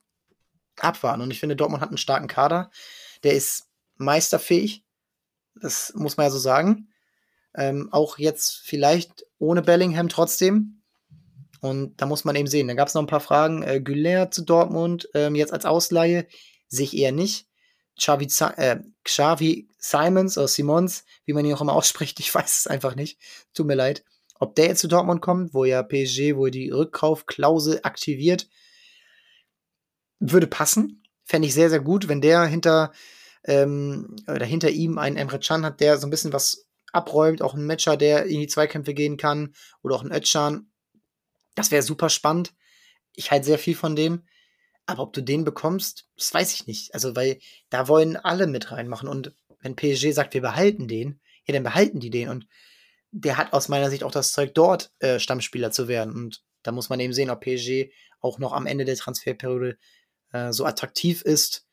[0.78, 1.24] abwarten.
[1.24, 2.70] Und ich finde, Dortmund hat einen starken Kader.
[3.24, 4.86] Der ist meisterfähig.
[5.56, 6.90] Das muss man ja so sagen.
[7.56, 10.83] Ähm, auch jetzt vielleicht ohne Bellingham trotzdem.
[11.64, 12.68] Und da muss man eben sehen.
[12.68, 13.64] Dann gab es noch ein paar Fragen.
[13.64, 16.28] Äh, Güler zu Dortmund, ähm, jetzt als Ausleihe,
[16.68, 17.48] sehe ich eher nicht.
[17.98, 22.68] Xavi, äh, Xavi Simons oder Simons, wie man ihn auch immer ausspricht, ich weiß es
[22.68, 23.18] einfach nicht.
[23.54, 24.04] Tut mir leid.
[24.42, 28.50] Ob der jetzt zu Dortmund kommt, wo ja PSG, wo die Rückkaufklausel aktiviert,
[30.20, 31.06] würde passen.
[31.24, 32.92] Fände ich sehr, sehr gut, wenn der hinter,
[33.46, 37.54] ähm, oder hinter ihm einen Emre Can hat, der so ein bisschen was abräumt, auch
[37.54, 40.68] ein Matcher, der in die Zweikämpfe gehen kann, oder auch ein Özcan.
[41.56, 42.54] Das wäre super spannend.
[43.16, 44.24] Ich halte sehr viel von dem.
[44.86, 46.94] Aber ob du den bekommst, das weiß ich nicht.
[46.94, 47.40] Also, weil
[47.70, 49.08] da wollen alle mit reinmachen.
[49.08, 52.30] Und wenn PSG sagt, wir behalten den, ja, dann behalten die den.
[52.30, 52.48] Und
[53.12, 56.14] der hat aus meiner Sicht auch das Zeug, dort äh, Stammspieler zu werden.
[56.14, 59.78] Und da muss man eben sehen, ob PSG auch noch am Ende der Transferperiode
[60.32, 61.66] äh, so attraktiv ist,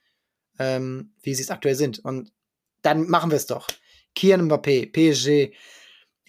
[0.59, 1.99] ähm, wie sie es aktuell sind.
[2.01, 2.33] Und
[2.83, 3.69] dann machen wir es doch.
[4.15, 5.55] Kian Mbappé, PSG,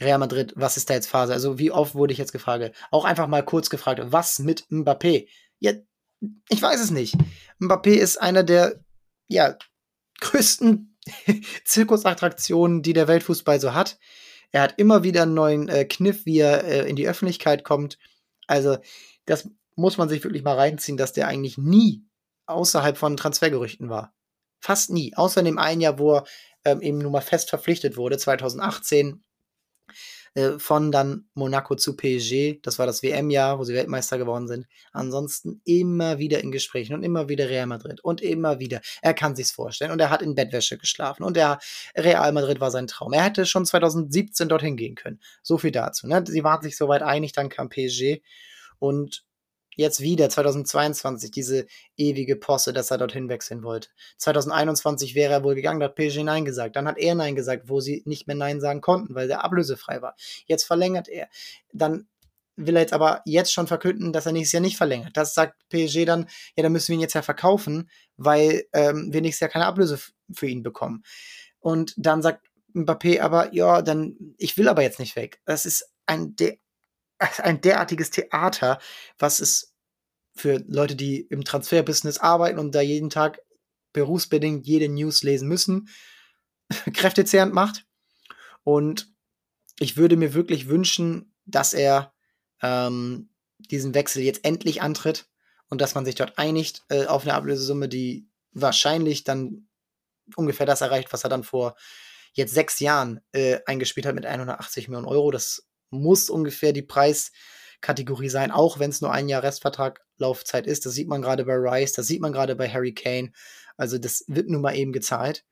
[0.01, 1.33] Real Madrid, was ist da jetzt Phase?
[1.33, 2.75] Also wie oft wurde ich jetzt gefragt?
[2.89, 5.27] Auch einfach mal kurz gefragt, was mit Mbappé?
[5.59, 5.73] Ja,
[6.49, 7.15] ich weiß es nicht.
[7.59, 8.83] Mbappé ist einer der
[9.27, 9.57] ja,
[10.19, 10.97] größten
[11.65, 13.97] Zirkusattraktionen, die der Weltfußball so hat.
[14.51, 17.97] Er hat immer wieder einen neuen äh, Kniff, wie er äh, in die Öffentlichkeit kommt.
[18.47, 18.77] Also,
[19.25, 22.05] das muss man sich wirklich mal reinziehen, dass der eigentlich nie
[22.47, 24.13] außerhalb von Transfergerüchten war.
[24.59, 25.15] Fast nie.
[25.15, 26.25] Außer in dem einen Jahr, wo er
[26.65, 29.23] ähm, eben nun mal fest verpflichtet wurde, 2018
[30.33, 32.61] äh, von dann Monaco zu PSG.
[32.61, 34.65] Das war das WM-Jahr, wo sie Weltmeister geworden sind.
[34.93, 38.79] Ansonsten immer wieder in Gesprächen und immer wieder Real Madrid und immer wieder.
[39.01, 41.59] Er kann sich's vorstellen und er hat in Bettwäsche geschlafen und der
[41.95, 43.11] Real Madrid war sein Traum.
[43.11, 45.19] Er hätte schon 2017 dorthin gehen können.
[45.41, 46.07] So viel dazu.
[46.07, 46.23] Ne?
[46.25, 48.21] Sie waren sich soweit einig, dann kam PSG
[48.79, 49.25] und
[49.75, 51.65] jetzt wieder 2022 diese
[51.97, 53.89] ewige Posse, dass er dorthin wechseln wollte.
[54.17, 56.75] 2021 wäre er wohl gegangen, da hat PSG Nein gesagt.
[56.75, 60.01] Dann hat er Nein gesagt, wo sie nicht mehr Nein sagen konnten, weil der ablösefrei
[60.01, 60.15] war.
[60.45, 61.27] Jetzt verlängert er.
[61.71, 62.07] Dann
[62.55, 65.15] will er jetzt aber jetzt schon verkünden, dass er nächstes Jahr nicht verlängert.
[65.15, 69.21] Das sagt PSG dann, ja, dann müssen wir ihn jetzt ja verkaufen, weil ähm, wir
[69.21, 69.99] nächstes Jahr keine Ablöse
[70.33, 71.03] für ihn bekommen.
[71.59, 75.41] Und dann sagt Mbappé aber, ja, dann, ich will aber jetzt nicht weg.
[75.45, 76.57] Das ist ein, der
[77.39, 78.79] ein derartiges Theater,
[79.17, 79.73] was es
[80.33, 83.41] für Leute, die im Transferbusiness arbeiten und da jeden Tag
[83.93, 85.89] berufsbedingt jede News lesen müssen,
[86.93, 87.85] kräftezehrend macht.
[88.63, 89.11] Und
[89.79, 92.13] ich würde mir wirklich wünschen, dass er
[92.61, 95.27] ähm, diesen Wechsel jetzt endlich antritt
[95.69, 99.67] und dass man sich dort einigt äh, auf eine Ablösesumme, die wahrscheinlich dann
[100.35, 101.75] ungefähr das erreicht, was er dann vor
[102.33, 105.31] jetzt sechs Jahren äh, eingespielt hat mit 180 Millionen Euro.
[105.31, 110.85] Das muss ungefähr die Preiskategorie sein, auch wenn es nur ein Jahr Restvertrag Laufzeit ist.
[110.85, 113.31] Das sieht man gerade bei Rice, das sieht man gerade bei Harry Kane.
[113.77, 115.45] Also das wird nun mal eben gezahlt.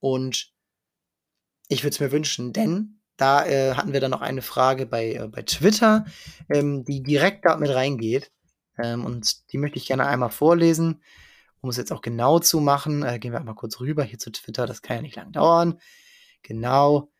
[0.00, 0.52] Und
[1.68, 5.14] ich würde es mir wünschen, denn da äh, hatten wir dann noch eine Frage bei,
[5.14, 6.04] äh, bei Twitter,
[6.50, 8.32] ähm, die direkt da mit reingeht.
[8.76, 11.02] Ähm, und die möchte ich gerne einmal vorlesen,
[11.60, 13.04] um es jetzt auch genau zu machen.
[13.04, 15.80] Äh, gehen wir einmal kurz rüber hier zu Twitter, das kann ja nicht lang dauern.
[16.42, 17.10] Genau.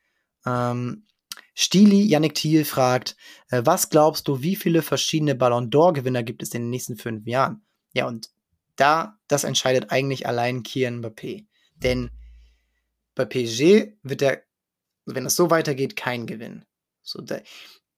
[0.44, 1.06] Ähm,
[1.54, 3.16] Stili Yannick Thiel fragt,
[3.48, 7.26] äh, was glaubst du, wie viele verschiedene Ballon d'Or-Gewinner gibt es in den nächsten fünf
[7.26, 7.64] Jahren?
[7.92, 8.30] Ja, und
[8.76, 11.46] da, das entscheidet eigentlich allein Kian Mbappé.
[11.76, 12.10] Denn
[13.14, 14.42] bei PSG wird er,
[15.06, 16.64] wenn es so weitergeht, kein Gewinn.
[17.02, 17.40] So, da,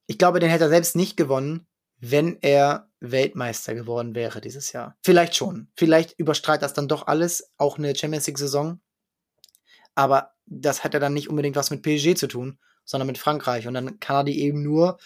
[0.06, 1.66] ich glaube, den hätte er selbst nicht gewonnen,
[1.98, 4.98] wenn er Weltmeister geworden wäre dieses Jahr.
[5.02, 5.68] Vielleicht schon.
[5.76, 8.80] Vielleicht überstrahlt das dann doch alles, auch eine Champions League-Saison.
[9.94, 13.68] Aber das hat ja dann nicht unbedingt was mit PSG zu tun, sondern mit Frankreich.
[13.68, 14.98] Und dann kann er die eben nur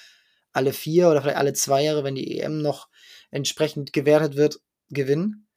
[0.53, 2.89] alle vier oder vielleicht alle zwei Jahre, wenn die EM noch
[3.31, 5.49] entsprechend gewertet wird, gewinnen.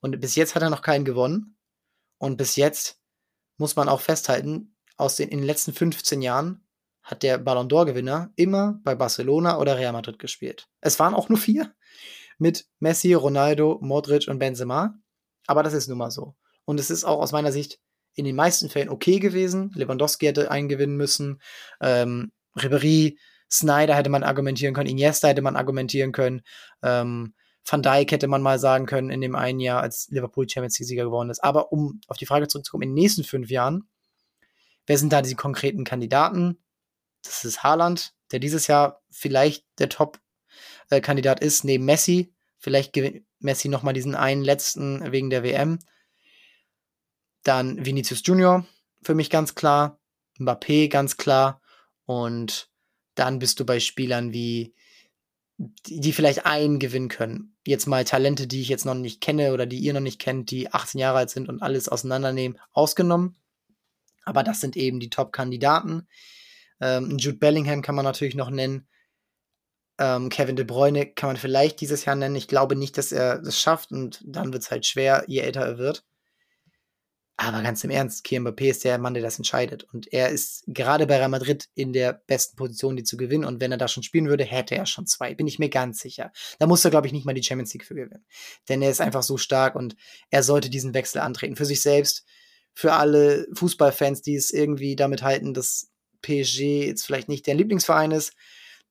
[0.00, 1.56] Und bis jetzt hat er noch keinen gewonnen.
[2.18, 3.00] Und bis jetzt
[3.56, 6.66] muss man auch festhalten, aus den, in den letzten 15 Jahren
[7.02, 10.68] hat der Ballon d'Or-Gewinner immer bei Barcelona oder Real Madrid gespielt.
[10.80, 11.72] Es waren auch nur vier
[12.38, 14.94] mit Messi, Ronaldo, Modric und Benzema.
[15.46, 16.34] Aber das ist nun mal so.
[16.64, 17.78] Und es ist auch aus meiner Sicht
[18.16, 19.70] in den meisten Fällen okay gewesen.
[19.74, 21.40] Lewandowski hätte eingewinnen müssen.
[21.80, 23.18] Ähm, Ribéry,
[23.50, 24.90] Snyder hätte man argumentieren können.
[24.90, 26.42] Iniesta hätte man argumentieren können.
[26.82, 27.34] Ähm,
[27.68, 31.04] Van Dijk hätte man mal sagen können in dem einen Jahr, als Liverpool Champions League-Sieger
[31.04, 31.44] geworden ist.
[31.44, 33.88] Aber um auf die Frage zurückzukommen, in den nächsten fünf Jahren,
[34.86, 36.58] wer sind da die konkreten Kandidaten?
[37.22, 42.32] Das ist Haaland, der dieses Jahr vielleicht der Top-Kandidat ist, neben Messi.
[42.58, 45.78] Vielleicht gewinnt Messi nochmal diesen einen letzten wegen der WM.
[47.46, 48.66] Dann Vinicius Junior,
[49.02, 50.00] für mich ganz klar.
[50.38, 51.60] Mbappé, ganz klar.
[52.04, 52.70] Und
[53.14, 54.74] dann bist du bei Spielern wie,
[55.58, 57.56] die, vielleicht einen gewinnen können.
[57.66, 60.50] Jetzt mal Talente, die ich jetzt noch nicht kenne oder die ihr noch nicht kennt,
[60.50, 63.36] die 18 Jahre alt sind und alles auseinandernehmen, ausgenommen.
[64.24, 66.08] Aber das sind eben die Top-Kandidaten.
[66.80, 68.86] Ähm, Jude Bellingham kann man natürlich noch nennen.
[69.98, 72.36] Ähm, Kevin De Bruyne kann man vielleicht dieses Jahr nennen.
[72.36, 75.62] Ich glaube nicht, dass er das schafft und dann wird es halt schwer, je älter
[75.62, 76.04] er wird.
[77.38, 79.84] Aber ganz im Ernst, Kylian Mbappé ist der Mann, der das entscheidet.
[79.92, 83.44] Und er ist gerade bei Real Madrid in der besten Position, die zu gewinnen.
[83.44, 85.34] Und wenn er da schon spielen würde, hätte er schon zwei.
[85.34, 86.32] Bin ich mir ganz sicher.
[86.58, 88.24] Da muss er, glaube ich, nicht mal die Champions League für gewinnen.
[88.70, 89.96] Denn er ist einfach so stark und
[90.30, 91.56] er sollte diesen Wechsel antreten.
[91.56, 92.24] Für sich selbst,
[92.72, 95.90] für alle Fußballfans, die es irgendwie damit halten, dass
[96.22, 98.32] PSG jetzt vielleicht nicht der Lieblingsverein ist,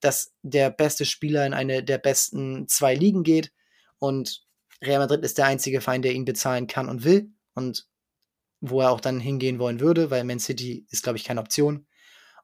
[0.01, 3.51] dass der beste Spieler in eine der besten zwei Ligen geht.
[3.97, 4.45] Und
[4.83, 7.31] Real Madrid ist der einzige Verein, der ihn bezahlen kann und will.
[7.55, 7.87] Und
[8.69, 11.87] wo er auch dann hingehen wollen würde, weil Man City ist, glaube ich, keine Option.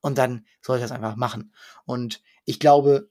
[0.01, 1.53] Und dann soll er das einfach machen.
[1.85, 3.09] Und ich glaube,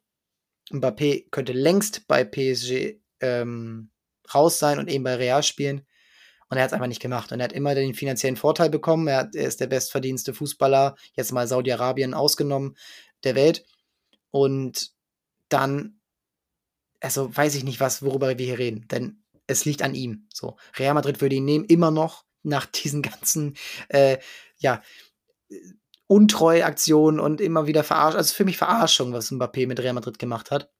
[0.70, 3.90] Mbappé könnte längst bei PSG ähm,
[4.34, 5.86] raus sein und eben bei Real spielen.
[6.48, 7.30] Und er hat es einfach nicht gemacht.
[7.30, 9.06] Und er hat immer den finanziellen Vorteil bekommen.
[9.06, 12.76] Er, hat, er ist der bestverdienste Fußballer, jetzt mal Saudi-Arabien ausgenommen,
[13.22, 13.64] der Welt.
[14.32, 14.90] Und
[15.48, 16.00] dann,
[17.00, 18.88] also weiß ich nicht, was, worüber wir hier reden.
[18.88, 20.28] Denn es liegt an ihm.
[20.32, 23.56] So, Real Madrid würde ihn nehmen, immer noch nach diesen ganzen,
[23.88, 24.18] äh,
[24.58, 24.82] ja,
[26.06, 30.50] Untreu-Aktionen und immer wieder Verarschung, also für mich Verarschung, was Mbappé mit Real Madrid gemacht
[30.50, 30.70] hat.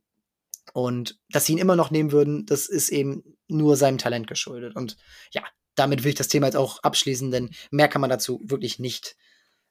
[0.73, 4.75] Und dass sie ihn immer noch nehmen würden, das ist eben nur seinem Talent geschuldet.
[4.75, 4.97] Und
[5.31, 5.45] ja,
[5.77, 9.17] damit will ich das Thema jetzt auch abschließen, denn mehr kann man dazu wirklich nicht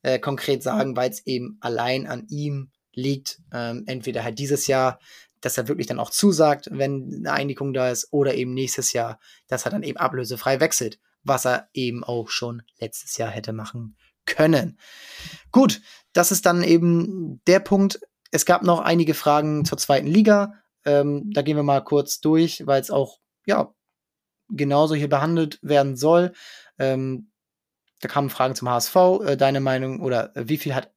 [0.02, 3.42] äh, konkret sagen, weil es eben allein an ihm liegt.
[3.54, 5.00] Ähm, entweder halt dieses Jahr,
[5.42, 9.20] dass er wirklich dann auch zusagt, wenn eine Einigung da ist, oder eben nächstes Jahr,
[9.48, 13.98] dass er dann eben ablösefrei wechselt was er eben auch schon letztes Jahr hätte machen
[14.26, 14.80] können.
[15.52, 15.82] Gut,
[16.14, 18.00] das ist dann eben der Punkt.
[18.32, 20.54] Es gab noch einige Fragen zur zweiten Liga.
[20.86, 23.74] Ähm, da gehen wir mal kurz durch, weil es auch ja
[24.50, 26.34] genauso hier behandelt werden soll.
[26.78, 27.32] Ähm,
[28.02, 28.96] da kamen Fragen zum HSV.
[29.26, 30.94] Äh, deine Meinung oder äh, wie viel hat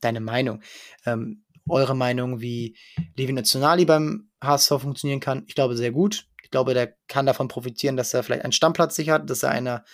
[0.00, 0.62] deine Meinung?
[1.06, 2.76] Ähm, eure Meinung, wie
[3.16, 5.44] Levi Nationali beim HSV funktionieren kann?
[5.46, 9.28] Ich glaube sehr gut glaube, der kann davon profitieren, dass er vielleicht einen Stammplatz sichert,
[9.28, 9.84] dass er einer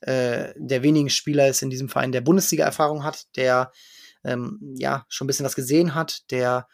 [0.00, 3.70] äh, der wenigen Spieler ist in diesem Verein, der Bundesliga-Erfahrung hat, der
[4.24, 6.66] ähm, ja schon ein bisschen was gesehen hat, der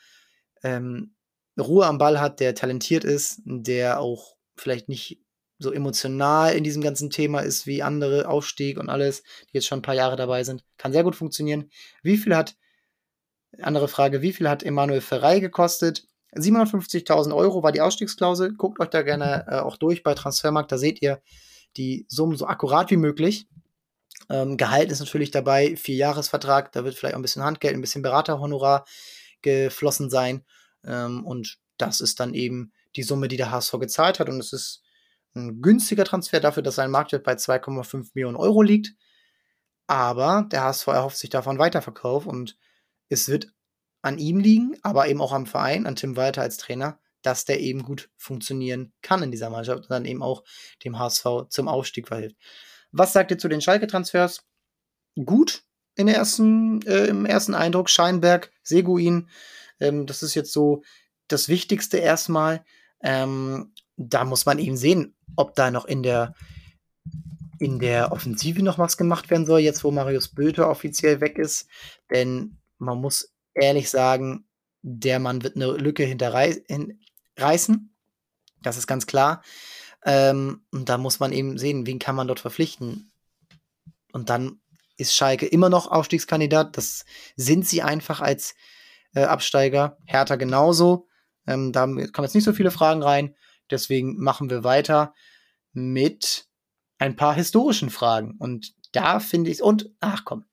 [0.62, 1.14] ähm,
[1.60, 5.20] Ruhe am Ball hat, der talentiert ist, der auch vielleicht nicht
[5.58, 9.80] so emotional in diesem ganzen Thema ist wie andere, Aufstieg und alles, die jetzt schon
[9.80, 10.64] ein paar Jahre dabei sind.
[10.78, 11.70] Kann sehr gut funktionieren.
[12.02, 12.56] Wie viel hat,
[13.60, 16.06] andere Frage, wie viel hat Emanuel Ferrei gekostet?
[16.36, 18.54] 750.000 Euro war die Ausstiegsklausel.
[18.54, 20.70] Guckt euch da gerne äh, auch durch bei Transfermarkt.
[20.70, 21.20] Da seht ihr
[21.76, 23.48] die Summen so akkurat wie möglich.
[24.28, 26.72] Ähm, Gehalt ist natürlich dabei, vier Jahresvertrag.
[26.72, 28.84] Da wird vielleicht auch ein bisschen Handgeld, ein bisschen Beraterhonorar
[29.42, 30.44] geflossen sein.
[30.84, 34.28] Ähm, und das ist dann eben die Summe, die der HSV gezahlt hat.
[34.28, 34.82] Und es ist
[35.34, 38.94] ein günstiger Transfer dafür, dass sein Marktwert bei 2,5 Millionen Euro liegt.
[39.86, 42.56] Aber der HSV erhofft sich davon Weiterverkauf und
[43.08, 43.52] es wird
[44.02, 47.60] an ihm liegen, aber eben auch am Verein, an Tim Walter als Trainer, dass der
[47.60, 50.44] eben gut funktionieren kann in dieser Mannschaft und dann eben auch
[50.84, 52.36] dem HSV zum Aufstieg verhilft.
[52.92, 54.44] Was sagt ihr zu den Schalke-Transfers?
[55.24, 55.64] Gut
[55.96, 57.90] in der ersten, äh, im ersten Eindruck.
[57.90, 59.28] Scheinberg, Seguin,
[59.80, 60.82] ähm, das ist jetzt so
[61.26, 62.64] das Wichtigste erstmal.
[63.02, 66.34] Ähm, da muss man eben sehen, ob da noch in der
[67.58, 71.66] in der Offensive noch was gemacht werden soll, jetzt wo Marius Böte offiziell weg ist.
[72.10, 74.46] Denn man muss ehrlich sagen,
[74.82, 77.90] der Mann wird eine Lücke hinterreißen.
[78.62, 79.42] Das ist ganz klar.
[80.04, 83.10] Ähm, und da muss man eben sehen, wen kann man dort verpflichten.
[84.12, 84.60] Und dann
[84.96, 86.76] ist Schalke immer noch Aufstiegskandidat.
[86.76, 87.04] Das
[87.36, 88.54] sind sie einfach als
[89.14, 89.98] äh, Absteiger.
[90.04, 91.08] Hertha genauso.
[91.46, 93.34] Ähm, da kommen jetzt nicht so viele Fragen rein.
[93.70, 95.14] Deswegen machen wir weiter
[95.72, 96.46] mit
[96.98, 98.36] ein paar historischen Fragen.
[98.38, 99.62] Und da finde ich es.
[99.62, 100.44] Und, ach komm,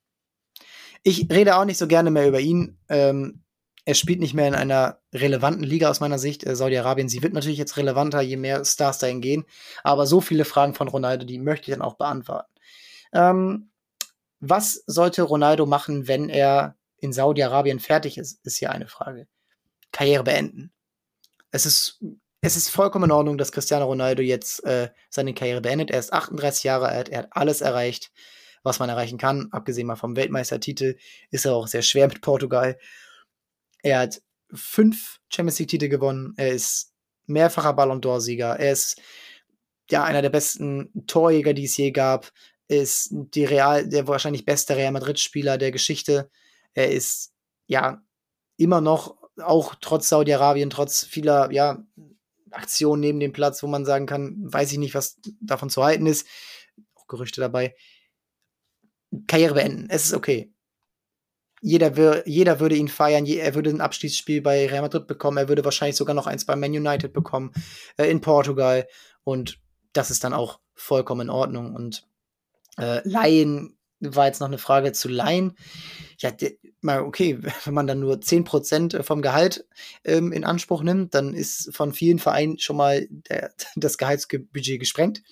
[1.04, 2.78] ich rede auch nicht so gerne mehr über ihn.
[2.89, 3.43] Ähm,
[3.86, 6.45] er spielt nicht mehr in einer relevanten Liga aus meiner Sicht.
[6.45, 9.45] Äh, Saudi-Arabien, sie wird natürlich jetzt relevanter, je mehr Stars dahin gehen.
[9.84, 12.51] Aber so viele Fragen von Ronaldo, die möchte ich dann auch beantworten.
[13.14, 13.70] Ähm,
[14.39, 19.28] was sollte Ronaldo machen, wenn er in Saudi-Arabien fertig ist, ist hier eine Frage.
[19.91, 20.72] Karriere beenden.
[21.51, 21.99] Es ist
[22.45, 25.91] es ist vollkommen in Ordnung, dass Cristiano Ronaldo jetzt äh, seine Karriere beendet.
[25.91, 28.12] Er ist 38 Jahre alt, er hat alles erreicht,
[28.64, 29.49] was man erreichen kann.
[29.51, 30.97] Abgesehen mal vom Weltmeistertitel
[31.30, 32.78] ist er auch sehr schwer mit Portugal.
[33.82, 34.22] Er hat
[34.53, 36.34] fünf Champions League-Titel gewonnen.
[36.38, 36.93] Er ist
[37.26, 38.55] mehrfacher Ballon d'Or-Sieger.
[38.57, 39.01] Er ist
[39.89, 42.32] ja einer der besten Torjäger, die es je gab.
[42.68, 46.30] Er ist die Real, der wahrscheinlich beste Real Madrid-Spieler der Geschichte.
[46.74, 47.34] Er ist
[47.68, 48.01] ja
[48.57, 51.84] immer noch, auch trotz Saudi-Arabien, trotz vieler ja,
[52.51, 56.05] Aktion neben dem Platz, wo man sagen kann, weiß ich nicht, was davon zu halten
[56.05, 56.28] ist.
[56.95, 57.76] Auch Gerüchte dabei.
[59.28, 59.88] Karriere beenden.
[59.89, 60.51] Es ist okay.
[61.61, 63.26] Jeder, jeder würde ihn feiern.
[63.26, 65.38] Er würde ein Abschließspiel bei Real Madrid bekommen.
[65.38, 67.53] Er würde wahrscheinlich sogar noch eins bei Man United bekommen.
[67.97, 68.88] Äh, in Portugal.
[69.24, 69.59] Und
[69.93, 71.74] das ist dann auch vollkommen in Ordnung.
[71.74, 72.05] Und
[72.78, 75.55] äh, Laien war jetzt noch eine Frage zu Laien.
[76.18, 76.32] Ja,
[76.82, 79.66] mal okay, wenn man dann nur 10% vom Gehalt
[80.03, 85.24] ähm, in Anspruch nimmt, dann ist von vielen Vereinen schon mal der, das Gehaltsbudget gesprengt.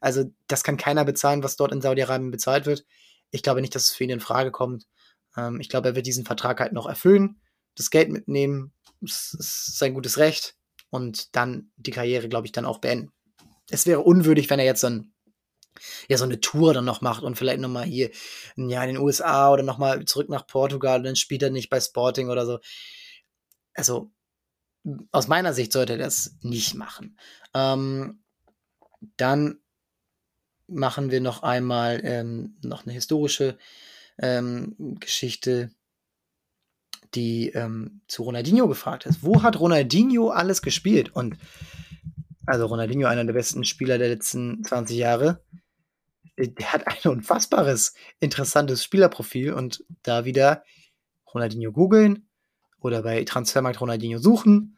[0.00, 2.84] Also das kann keiner bezahlen, was dort in Saudi-Arabien bezahlt wird.
[3.30, 4.86] Ich glaube nicht, dass es für ihn in Frage kommt.
[5.36, 7.40] Ähm, ich glaube, er wird diesen Vertrag halt noch erfüllen,
[7.74, 10.56] das Geld mitnehmen, das ist sein gutes Recht
[10.90, 13.12] und dann die Karriere, glaube ich, dann auch beenden.
[13.70, 15.12] Es wäre unwürdig, wenn er jetzt so ein
[16.08, 18.10] ja, so eine Tour dann noch macht und vielleicht nochmal hier
[18.56, 21.80] Jahr in den USA oder nochmal zurück nach Portugal und dann spielt er nicht bei
[21.80, 22.60] Sporting oder so.
[23.74, 24.10] Also,
[25.12, 27.18] aus meiner Sicht sollte er das nicht machen.
[27.54, 28.22] Ähm,
[29.16, 29.60] dann
[30.68, 33.58] machen wir noch einmal ähm, noch eine historische
[34.18, 35.70] ähm, Geschichte,
[37.14, 39.22] die ähm, zu Ronaldinho gefragt ist.
[39.22, 41.14] Wo hat Ronaldinho alles gespielt?
[41.14, 41.36] Und
[42.46, 45.42] also Ronaldinho, einer der besten Spieler der letzten 20 Jahre,
[46.38, 50.64] der hat ein unfassbares, interessantes Spielerprofil und da wieder
[51.32, 52.28] Ronaldinho googeln
[52.80, 54.76] oder bei Transfermarkt Ronaldinho suchen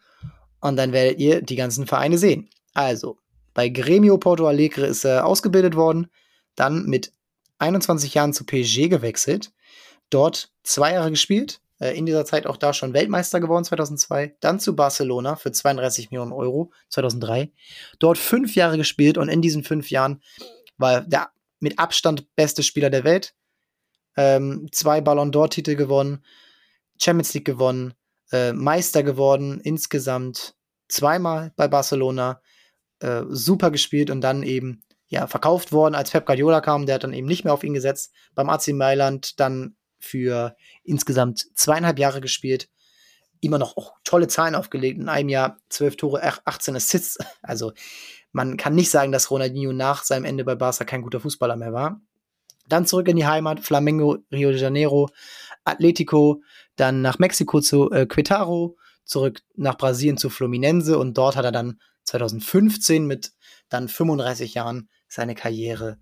[0.61, 2.49] und dann werdet ihr die ganzen Vereine sehen.
[2.75, 3.19] Also,
[3.55, 6.11] bei Gremio Porto Alegre ist er ausgebildet worden,
[6.55, 7.13] dann mit
[7.59, 9.53] 21 Jahren zu PSG gewechselt,
[10.11, 14.61] dort zwei Jahre gespielt, äh, in dieser Zeit auch da schon Weltmeister geworden 2002, dann
[14.61, 17.51] zu Barcelona für 32 Millionen Euro 2003,
[17.99, 20.23] dort fünf Jahre gespielt und in diesen fünf Jahren
[20.77, 21.31] war der
[21.61, 23.35] mit Abstand beste Spieler der Welt.
[24.17, 26.25] Ähm, zwei Ballon d'Or-Titel gewonnen,
[27.01, 27.95] Champions League gewonnen,
[28.33, 30.55] äh, Meister geworden, insgesamt
[30.89, 32.41] zweimal bei Barcelona,
[33.01, 37.05] äh, super gespielt und dann eben ja verkauft worden, als Pep Guardiola kam, der hat
[37.05, 42.21] dann eben nicht mehr auf ihn gesetzt, beim AC Mailand dann für insgesamt zweieinhalb Jahre
[42.21, 42.69] gespielt,
[43.41, 47.73] immer noch auch tolle Zahlen aufgelegt, in einem Jahr zwölf Tore, 18 Assists, also
[48.33, 51.73] man kann nicht sagen, dass Ronaldinho nach seinem Ende bei Barca kein guter Fußballer mehr
[51.73, 52.01] war.
[52.69, 55.09] Dann zurück in die Heimat, Flamengo, Rio de Janeiro,
[55.65, 56.43] Atletico,
[56.77, 61.53] dann nach Mexiko zu äh, Quetaro, zurück nach Brasilien zu Fluminense und dort hat er
[61.53, 63.33] dann 2015 mit
[63.69, 65.99] dann 35 Jahren seine Karriere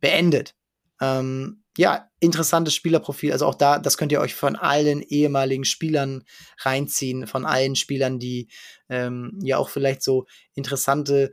[0.00, 0.54] beendet.
[1.00, 3.32] Ähm, ja, interessantes Spielerprofil.
[3.32, 6.24] Also auch da, das könnt ihr euch von allen ehemaligen Spielern
[6.58, 8.48] reinziehen, von allen Spielern, die
[8.88, 11.32] ähm, ja auch vielleicht so interessante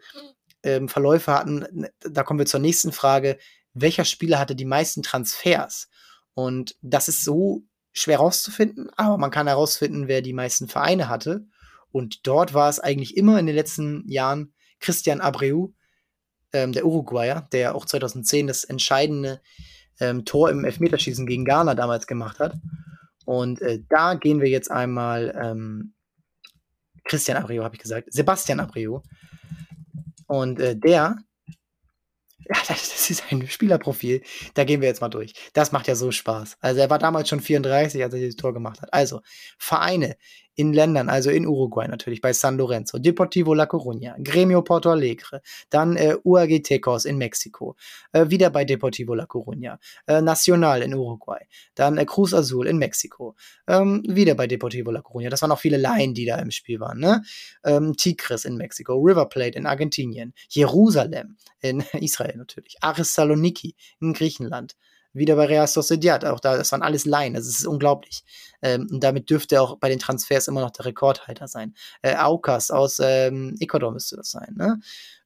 [0.63, 1.87] ähm, Verläufe hatten.
[1.99, 3.37] Da kommen wir zur nächsten Frage.
[3.73, 5.89] Welcher Spieler hatte die meisten Transfers?
[6.35, 11.47] Und das ist so schwer herauszufinden, aber man kann herausfinden, wer die meisten Vereine hatte.
[11.95, 15.67] Und dort war es eigentlich immer in den letzten Jahren Christian Abreu,
[16.51, 19.39] ähm, der Uruguayer, der auch 2010 das entscheidende
[20.01, 22.53] ähm, Tor im Elfmeterschießen gegen Ghana damals gemacht hat.
[23.23, 25.93] Und äh, da gehen wir jetzt einmal ähm,
[27.05, 28.99] Christian Abreu, habe ich gesagt, Sebastian Abreu.
[30.27, 31.15] Und äh, der,
[32.39, 34.21] ja, das ist ein Spielerprofil.
[34.53, 35.33] Da gehen wir jetzt mal durch.
[35.53, 36.57] Das macht ja so Spaß.
[36.59, 38.93] Also er war damals schon 34, als er dieses Tor gemacht hat.
[38.93, 39.21] Also
[39.57, 40.17] Vereine
[40.55, 45.41] in Ländern, also in Uruguay natürlich, bei San Lorenzo, Deportivo La Coruña, Gremio Porto Alegre,
[45.69, 47.75] dann äh, UAG Tecos in Mexiko,
[48.13, 49.77] äh, wieder bei Deportivo La Coruña,
[50.07, 51.45] äh, Nacional in Uruguay,
[51.75, 53.35] dann äh, Cruz Azul in Mexiko,
[53.67, 55.29] ähm, wieder bei Deportivo La Coruña.
[55.29, 56.99] Das waren auch viele Laien, die da im Spiel waren.
[56.99, 57.23] Ne?
[57.63, 64.13] Ähm, Tigres in Mexiko, River Plate in Argentinien, Jerusalem in Israel natürlich, Aris Saloniki in
[64.13, 64.75] Griechenland,
[65.15, 68.23] wieder bei Real Sociedad, auch da, das waren alles Laien, das ist unglaublich.
[68.61, 71.73] Ähm, und damit dürfte er auch bei den Transfers immer noch der Rekordhalter sein.
[72.01, 74.79] Äh, Aucas aus ähm, Ecuador müsste das sein, ne?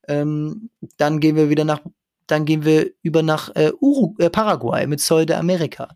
[0.07, 1.81] Ähm, dann gehen wir wieder nach,
[2.27, 5.95] dann gehen wir über nach äh, Uru äh, Paraguay mit Sol de America.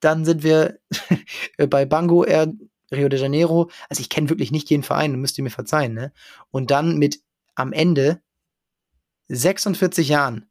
[0.00, 0.78] Dann sind wir
[1.68, 2.52] bei Bango Air
[2.90, 3.70] Rio de Janeiro.
[3.88, 6.12] Also ich kenne wirklich nicht jeden Verein, müsst ihr mir verzeihen, ne?
[6.50, 7.20] Und dann mit
[7.54, 8.20] am Ende
[9.28, 10.48] 46 Jahren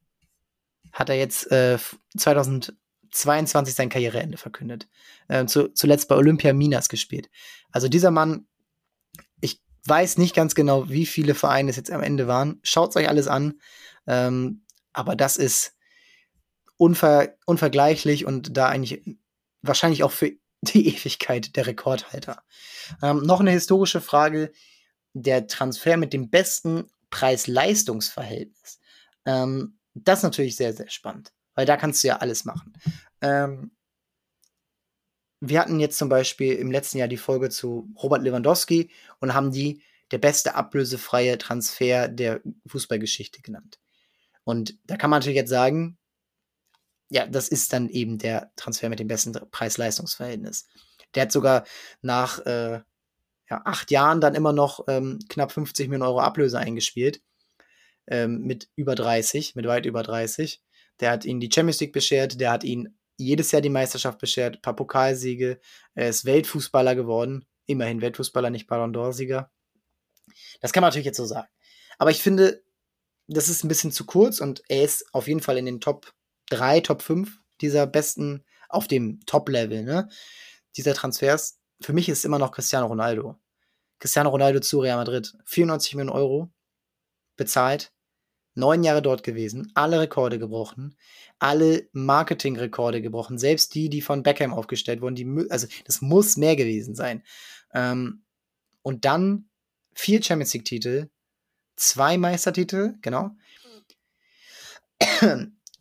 [0.92, 1.78] hat er jetzt äh,
[2.18, 2.74] 2000
[3.12, 4.88] 22 sein Karriereende verkündet.
[5.28, 7.30] Äh, zu, zuletzt bei Olympia Minas gespielt.
[7.72, 8.48] Also dieser Mann,
[9.42, 12.60] ich weiß nicht ganz genau, wie viele Vereine es jetzt am Ende waren.
[12.64, 13.60] Schaut euch alles an.
[14.08, 15.76] Ähm, aber das ist
[16.78, 19.04] unver unvergleichlich und da eigentlich
[19.62, 20.32] wahrscheinlich auch für
[20.62, 22.44] die Ewigkeit der Rekordhalter.
[23.02, 24.52] Ähm, noch eine historische Frage.
[25.14, 28.80] Der Transfer mit dem besten Preis-Leistungs-Verhältnis.
[29.26, 32.74] Ähm, das ist natürlich sehr, sehr spannend, weil da kannst du ja alles machen.
[33.22, 33.72] Ähm,
[35.42, 39.52] wir hatten jetzt zum Beispiel im letzten Jahr die Folge zu Robert Lewandowski und haben
[39.52, 43.80] die der beste ablösefreie Transfer der Fußballgeschichte genannt.
[44.44, 45.98] Und da kann man natürlich jetzt sagen,
[47.10, 50.68] ja, das ist dann eben der Transfer mit dem besten Preis-Leistungs-Verhältnis.
[51.16, 51.66] Der hat sogar
[52.02, 52.82] nach äh,
[53.50, 57.22] ja, acht Jahren dann immer noch ähm, knapp 50 Millionen Euro Ablöse eingespielt.
[58.08, 60.62] Ähm, mit über 30, mit weit über 30.
[61.02, 64.56] Der hat ihnen die Champions League beschert, der hat ihnen jedes Jahr die Meisterschaft beschert,
[64.58, 65.60] ein paar Pokalsiege,
[65.94, 67.46] er ist Weltfußballer geworden.
[67.66, 69.50] Immerhin Weltfußballer, nicht Ballon d'Or-Sieger.
[70.62, 71.48] Das kann man natürlich jetzt so sagen.
[71.98, 72.64] Aber ich finde,
[73.28, 76.14] das ist ein bisschen zu kurz und er ist auf jeden Fall in den Top
[76.50, 80.10] 3, Top 5 dieser besten, auf dem Top-Level, ne?
[80.78, 81.60] Dieser Transfers.
[81.82, 83.38] Für mich ist immer noch Cristiano Ronaldo.
[84.00, 85.34] Cristiano Ronaldo zu Real Madrid.
[85.46, 86.52] 94 Millionen Euro
[87.36, 87.92] bezahlt.
[88.62, 90.96] Neun Jahre dort gewesen, alle Rekorde gebrochen,
[91.40, 96.56] alle Marketingrekorde gebrochen, selbst die, die von Beckham aufgestellt wurden, die, also das muss mehr
[96.56, 97.24] gewesen sein.
[97.74, 98.22] Ähm,
[98.84, 99.50] und dann
[99.94, 101.10] vier Champions League-Titel,
[101.76, 103.32] zwei Meistertitel, genau.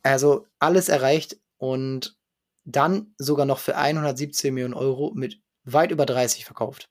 [0.02, 2.16] Also alles erreicht und
[2.64, 6.88] dann sogar noch für 117 Millionen Euro mit weit über 30 verkauft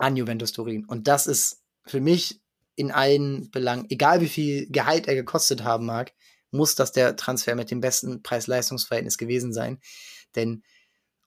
[0.00, 0.84] an Juventus Turin.
[0.86, 2.40] Und das ist für mich
[2.76, 6.12] in allen Belangen, egal wie viel Gehalt er gekostet haben mag,
[6.50, 9.80] muss das der Transfer mit dem besten Preis-Leistungs-Verhältnis gewesen sein.
[10.36, 10.62] Denn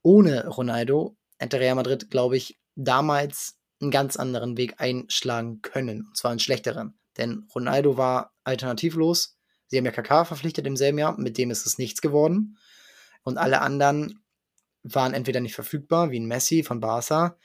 [0.02, 6.06] ohne Ronaldo hätte Real Madrid, glaube ich, damals einen ganz anderen Weg einschlagen können.
[6.08, 6.98] Und zwar einen schlechteren.
[7.18, 9.38] Denn Ronaldo war alternativlos.
[9.68, 12.58] Sie haben ja KK verpflichtet im selben Jahr, mit dem ist es nichts geworden.
[13.24, 14.24] Und alle anderen
[14.84, 17.38] waren entweder nicht verfügbar, wie ein Messi von Barca,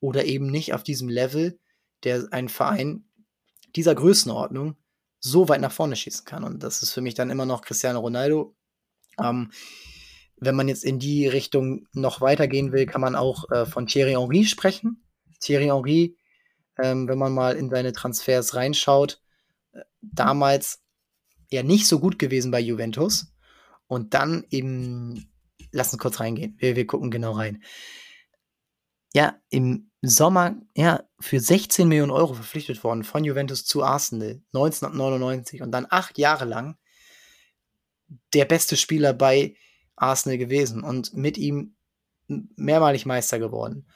[0.00, 1.58] oder eben nicht auf diesem Level,
[2.04, 3.04] der ein Verein
[3.76, 4.76] dieser Größenordnung
[5.18, 6.44] so weit nach vorne schießen kann.
[6.44, 8.54] Und das ist für mich dann immer noch Cristiano Ronaldo.
[9.22, 9.50] Ähm,
[10.36, 14.12] wenn man jetzt in die Richtung noch weitergehen will, kann man auch äh, von Thierry
[14.12, 15.04] Henry sprechen.
[15.38, 16.16] Thierry Henry,
[16.82, 19.22] ähm, wenn man mal in seine Transfers reinschaut,
[19.72, 20.82] äh, damals
[21.50, 23.32] ja nicht so gut gewesen bei Juventus.
[23.86, 25.30] Und dann eben,
[25.70, 26.56] lass uns kurz reingehen.
[26.58, 27.62] Wir, wir gucken genau rein.
[29.14, 35.62] Ja, im Sommer, ja, für 16 Millionen Euro verpflichtet worden von Juventus zu Arsenal 1999
[35.62, 36.76] und dann acht Jahre lang
[38.34, 39.54] der beste Spieler bei
[39.96, 41.76] Arsenal gewesen und mit ihm
[42.26, 43.86] mehrmalig Meister geworden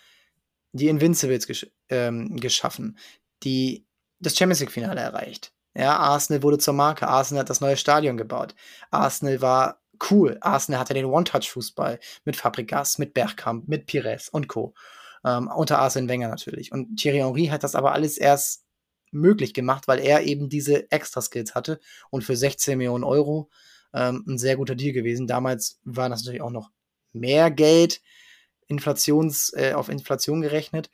[0.77, 2.99] die Invincibles gesch ähm, geschaffen,
[3.43, 3.87] die
[4.19, 5.53] das Champions League-Finale erreicht.
[5.75, 7.07] Ja, Arsenal wurde zur Marke.
[7.07, 8.55] Arsenal hat das neue Stadion gebaut.
[8.91, 10.39] Arsenal war cool.
[10.41, 14.75] Arsenal hatte den One-Touch-Fußball mit Fabregas, mit Bergkamp, mit Pires und Co.
[15.27, 16.73] Ähm, unter Arsene Wenger natürlich.
[16.73, 18.65] Und Thierry Henry hat das aber alles erst
[19.11, 23.51] möglich gemacht, weil er eben diese Extra-Skills hatte und für 16 Millionen Euro
[23.93, 25.27] ähm, ein sehr guter Deal gewesen.
[25.27, 26.71] Damals war das natürlich auch noch
[27.13, 28.03] mehr Geld,
[28.69, 30.91] Inflations, äh, auf Inflation gerechnet.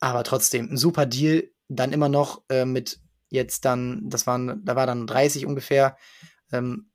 [0.00, 1.50] Aber trotzdem, ein super Deal.
[1.68, 3.00] Dann immer noch äh, mit
[3.30, 5.96] jetzt dann, das waren, da war dann 30 ungefähr,
[6.52, 6.90] ähm,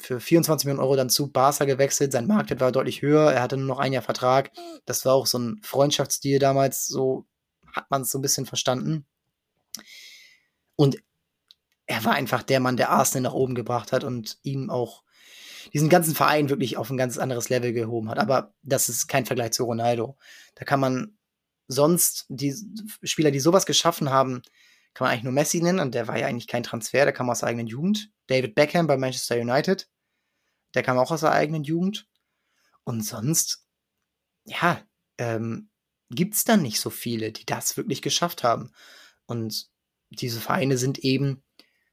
[0.00, 2.12] für 24 Millionen Euro dann zu Barca gewechselt.
[2.12, 3.32] Sein Marktwert war deutlich höher.
[3.32, 4.50] Er hatte nur noch ein Jahr Vertrag.
[4.86, 6.86] Das war auch so ein Freundschaftsdeal damals.
[6.86, 7.26] So
[7.74, 9.06] hat man es so ein bisschen verstanden.
[10.76, 10.96] Und
[11.86, 15.02] er war einfach der Mann, der Arsenal nach oben gebracht hat und ihm auch
[15.72, 18.18] diesen ganzen Verein wirklich auf ein ganz anderes Level gehoben hat.
[18.18, 20.16] Aber das ist kein Vergleich zu Ronaldo.
[20.54, 21.18] Da kann man
[21.68, 22.54] sonst die
[23.02, 24.42] Spieler, die sowas geschaffen haben,
[24.94, 27.30] kann man eigentlich nur Messi nennen und der war ja eigentlich kein Transfer, der kam
[27.30, 28.10] aus der eigenen Jugend.
[28.26, 29.88] David Beckham bei Manchester United,
[30.74, 32.06] der kam auch aus der eigenen Jugend.
[32.84, 33.66] Und sonst,
[34.44, 34.82] ja,
[35.18, 35.68] ähm,
[36.10, 38.72] gibt es dann nicht so viele, die das wirklich geschafft haben.
[39.26, 39.68] Und
[40.10, 41.42] diese Vereine sind eben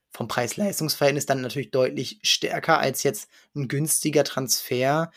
[0.09, 5.11] vom Preis-Leistungs-Verhältnis dann natürlich deutlich stärker als jetzt ein günstiger Transfer,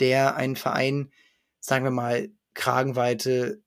[0.00, 1.12] der einen Verein,
[1.60, 3.62] sagen wir mal, Kragenweite,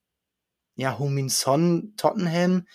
[0.74, 2.66] ja, Humin Son, Tottenham,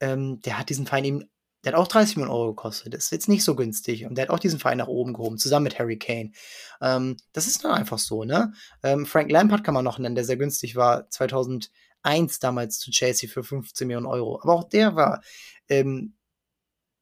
[0.00, 1.30] ähm, der hat diesen Verein eben,
[1.64, 2.94] der hat auch 30 Millionen Euro gekostet.
[2.94, 4.06] Das ist jetzt nicht so günstig.
[4.06, 6.32] Und der hat auch diesen Verein nach oben gehoben, zusammen mit Harry Kane.
[6.80, 8.52] Ähm, das ist dann einfach so, ne?
[8.82, 13.28] Ähm, Frank Lampard kann man noch nennen, der sehr günstig war, 2001 damals zu Chelsea
[13.28, 14.40] für 15 Millionen Euro.
[14.42, 15.22] Aber auch der war
[15.68, 16.14] ähm,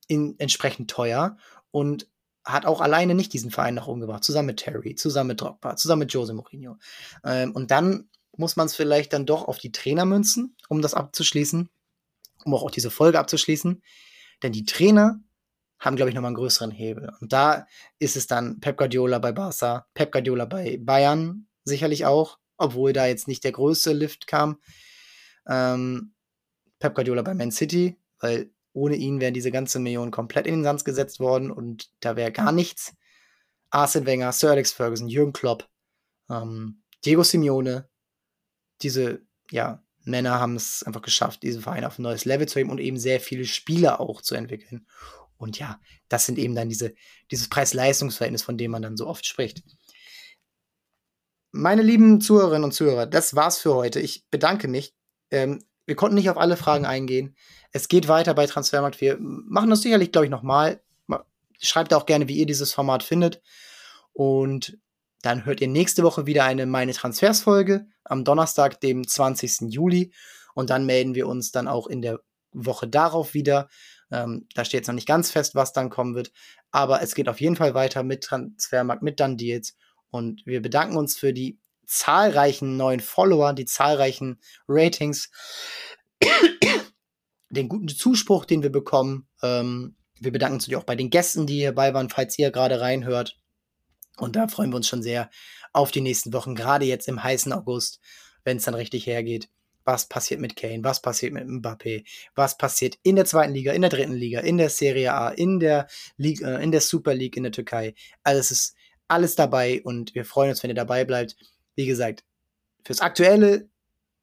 [0.09, 1.37] in, entsprechend teuer
[1.71, 2.09] und
[2.45, 5.77] hat auch alleine nicht diesen Verein nach oben gebracht, zusammen mit Terry, zusammen mit Drogba,
[5.77, 6.79] zusammen mit Jose Mourinho.
[7.23, 10.95] Ähm, und dann muss man es vielleicht dann doch auf die Trainer münzen, um das
[10.95, 11.69] abzuschließen.
[12.45, 13.83] Um auch diese Folge abzuschließen.
[14.43, 15.21] Denn die Trainer
[15.79, 17.13] haben, glaube ich, nochmal einen größeren Hebel.
[17.21, 17.67] Und da
[17.99, 23.07] ist es dann Pep Guardiola bei Barca, Pep Guardiola bei Bayern sicherlich auch, obwohl da
[23.07, 24.59] jetzt nicht der größte Lift kam.
[25.47, 26.15] Ähm,
[26.79, 30.65] Pep Guardiola bei Man City, weil ohne ihn wären diese ganzen Millionen komplett in den
[30.65, 32.95] Sand gesetzt worden und da wäre gar nichts.
[33.71, 35.69] Arsene Wenger, Sir Alex Ferguson, Jürgen Klopp,
[36.31, 37.89] ähm, Diego Simeone,
[38.83, 42.71] diese ja, Männer haben es einfach geschafft, diesen Verein auf ein neues Level zu heben
[42.71, 44.87] und eben sehr viele Spieler auch zu entwickeln.
[45.37, 46.95] Und ja, das sind eben dann diese,
[47.31, 49.63] dieses Preis-Leistungs-Verhältnis, von dem man dann so oft spricht.
[51.53, 54.01] Meine lieben Zuhörerinnen und Zuhörer, das war's für heute.
[54.01, 54.95] Ich bedanke mich.
[55.31, 57.35] Ähm, wir konnten nicht auf alle Fragen eingehen.
[57.73, 59.01] Es geht weiter bei Transfermarkt.
[59.01, 60.83] Wir machen das sicherlich, glaube ich, nochmal.
[61.61, 63.41] Schreibt auch gerne, wie ihr dieses Format findet.
[64.13, 64.79] Und
[65.29, 69.71] dann hört ihr nächste Woche wieder eine Meine Transfers-Folge am Donnerstag, dem 20.
[69.71, 70.11] Juli.
[70.55, 72.21] Und dann melden wir uns dann auch in der
[72.53, 73.69] Woche darauf wieder.
[74.11, 76.33] Ähm, da steht jetzt noch nicht ganz fest, was dann kommen wird.
[76.71, 79.77] Aber es geht auf jeden Fall weiter mit Transfermarkt, mit dann Deals.
[80.09, 85.31] Und wir bedanken uns für die zahlreichen neuen Follower, die zahlreichen Ratings,
[87.51, 89.29] den guten Zuspruch, den wir bekommen.
[89.43, 92.81] Ähm, wir bedanken uns natürlich auch bei den Gästen, die hierbei waren, falls ihr gerade
[92.81, 93.39] reinhört.
[94.21, 95.31] Und da freuen wir uns schon sehr
[95.73, 98.01] auf die nächsten Wochen, gerade jetzt im heißen August,
[98.45, 99.49] wenn es dann richtig hergeht.
[99.85, 100.85] Was passiert mit Kane?
[100.85, 102.05] Was passiert mit Mbappé?
[102.35, 105.61] Was passiert in der zweiten Liga, in der dritten Liga, in der Serie A, in
[105.61, 107.95] der Liga, äh, in der Super League in der Türkei?
[108.23, 108.75] Also es ist
[109.07, 111.37] alles dabei und wir freuen uns, wenn ihr dabei bleibt.
[111.75, 112.25] Wie gesagt,
[112.85, 113.69] fürs aktuelle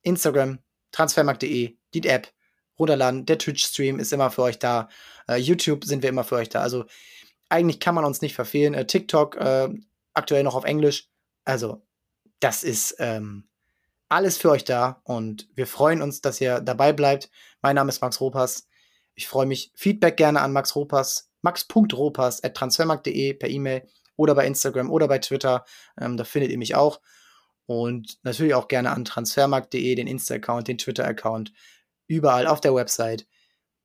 [0.03, 0.59] Instagram,
[0.91, 2.31] transfermarkt.de, die App,
[2.77, 3.25] runterladen.
[3.25, 4.89] Der Twitch-Stream ist immer für euch da.
[5.29, 6.61] Uh, YouTube sind wir immer für euch da.
[6.61, 6.85] Also
[7.49, 8.75] eigentlich kann man uns nicht verfehlen.
[8.75, 9.73] Uh, TikTok uh,
[10.13, 11.09] aktuell noch auf Englisch.
[11.43, 11.85] Also
[12.39, 13.47] das ist ähm,
[14.09, 17.29] alles für euch da und wir freuen uns, dass ihr dabei bleibt.
[17.61, 18.67] Mein Name ist Max Ropas.
[19.15, 19.71] Ich freue mich.
[19.75, 23.87] Feedback gerne an Max Ropas, max.ropas at transfermarkt.de per E-Mail
[24.17, 25.65] oder bei Instagram oder bei Twitter.
[25.99, 27.01] Ähm, da findet ihr mich auch.
[27.65, 31.51] Und natürlich auch gerne an transfermarkt.de, den Insta-Account, den Twitter-Account,
[32.07, 33.27] überall auf der Website.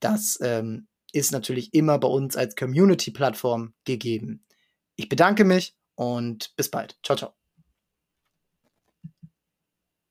[0.01, 4.45] Das ähm, ist natürlich immer bei uns als Community-Plattform gegeben.
[4.97, 6.99] Ich bedanke mich und bis bald.
[7.03, 7.40] Ciao, ciao.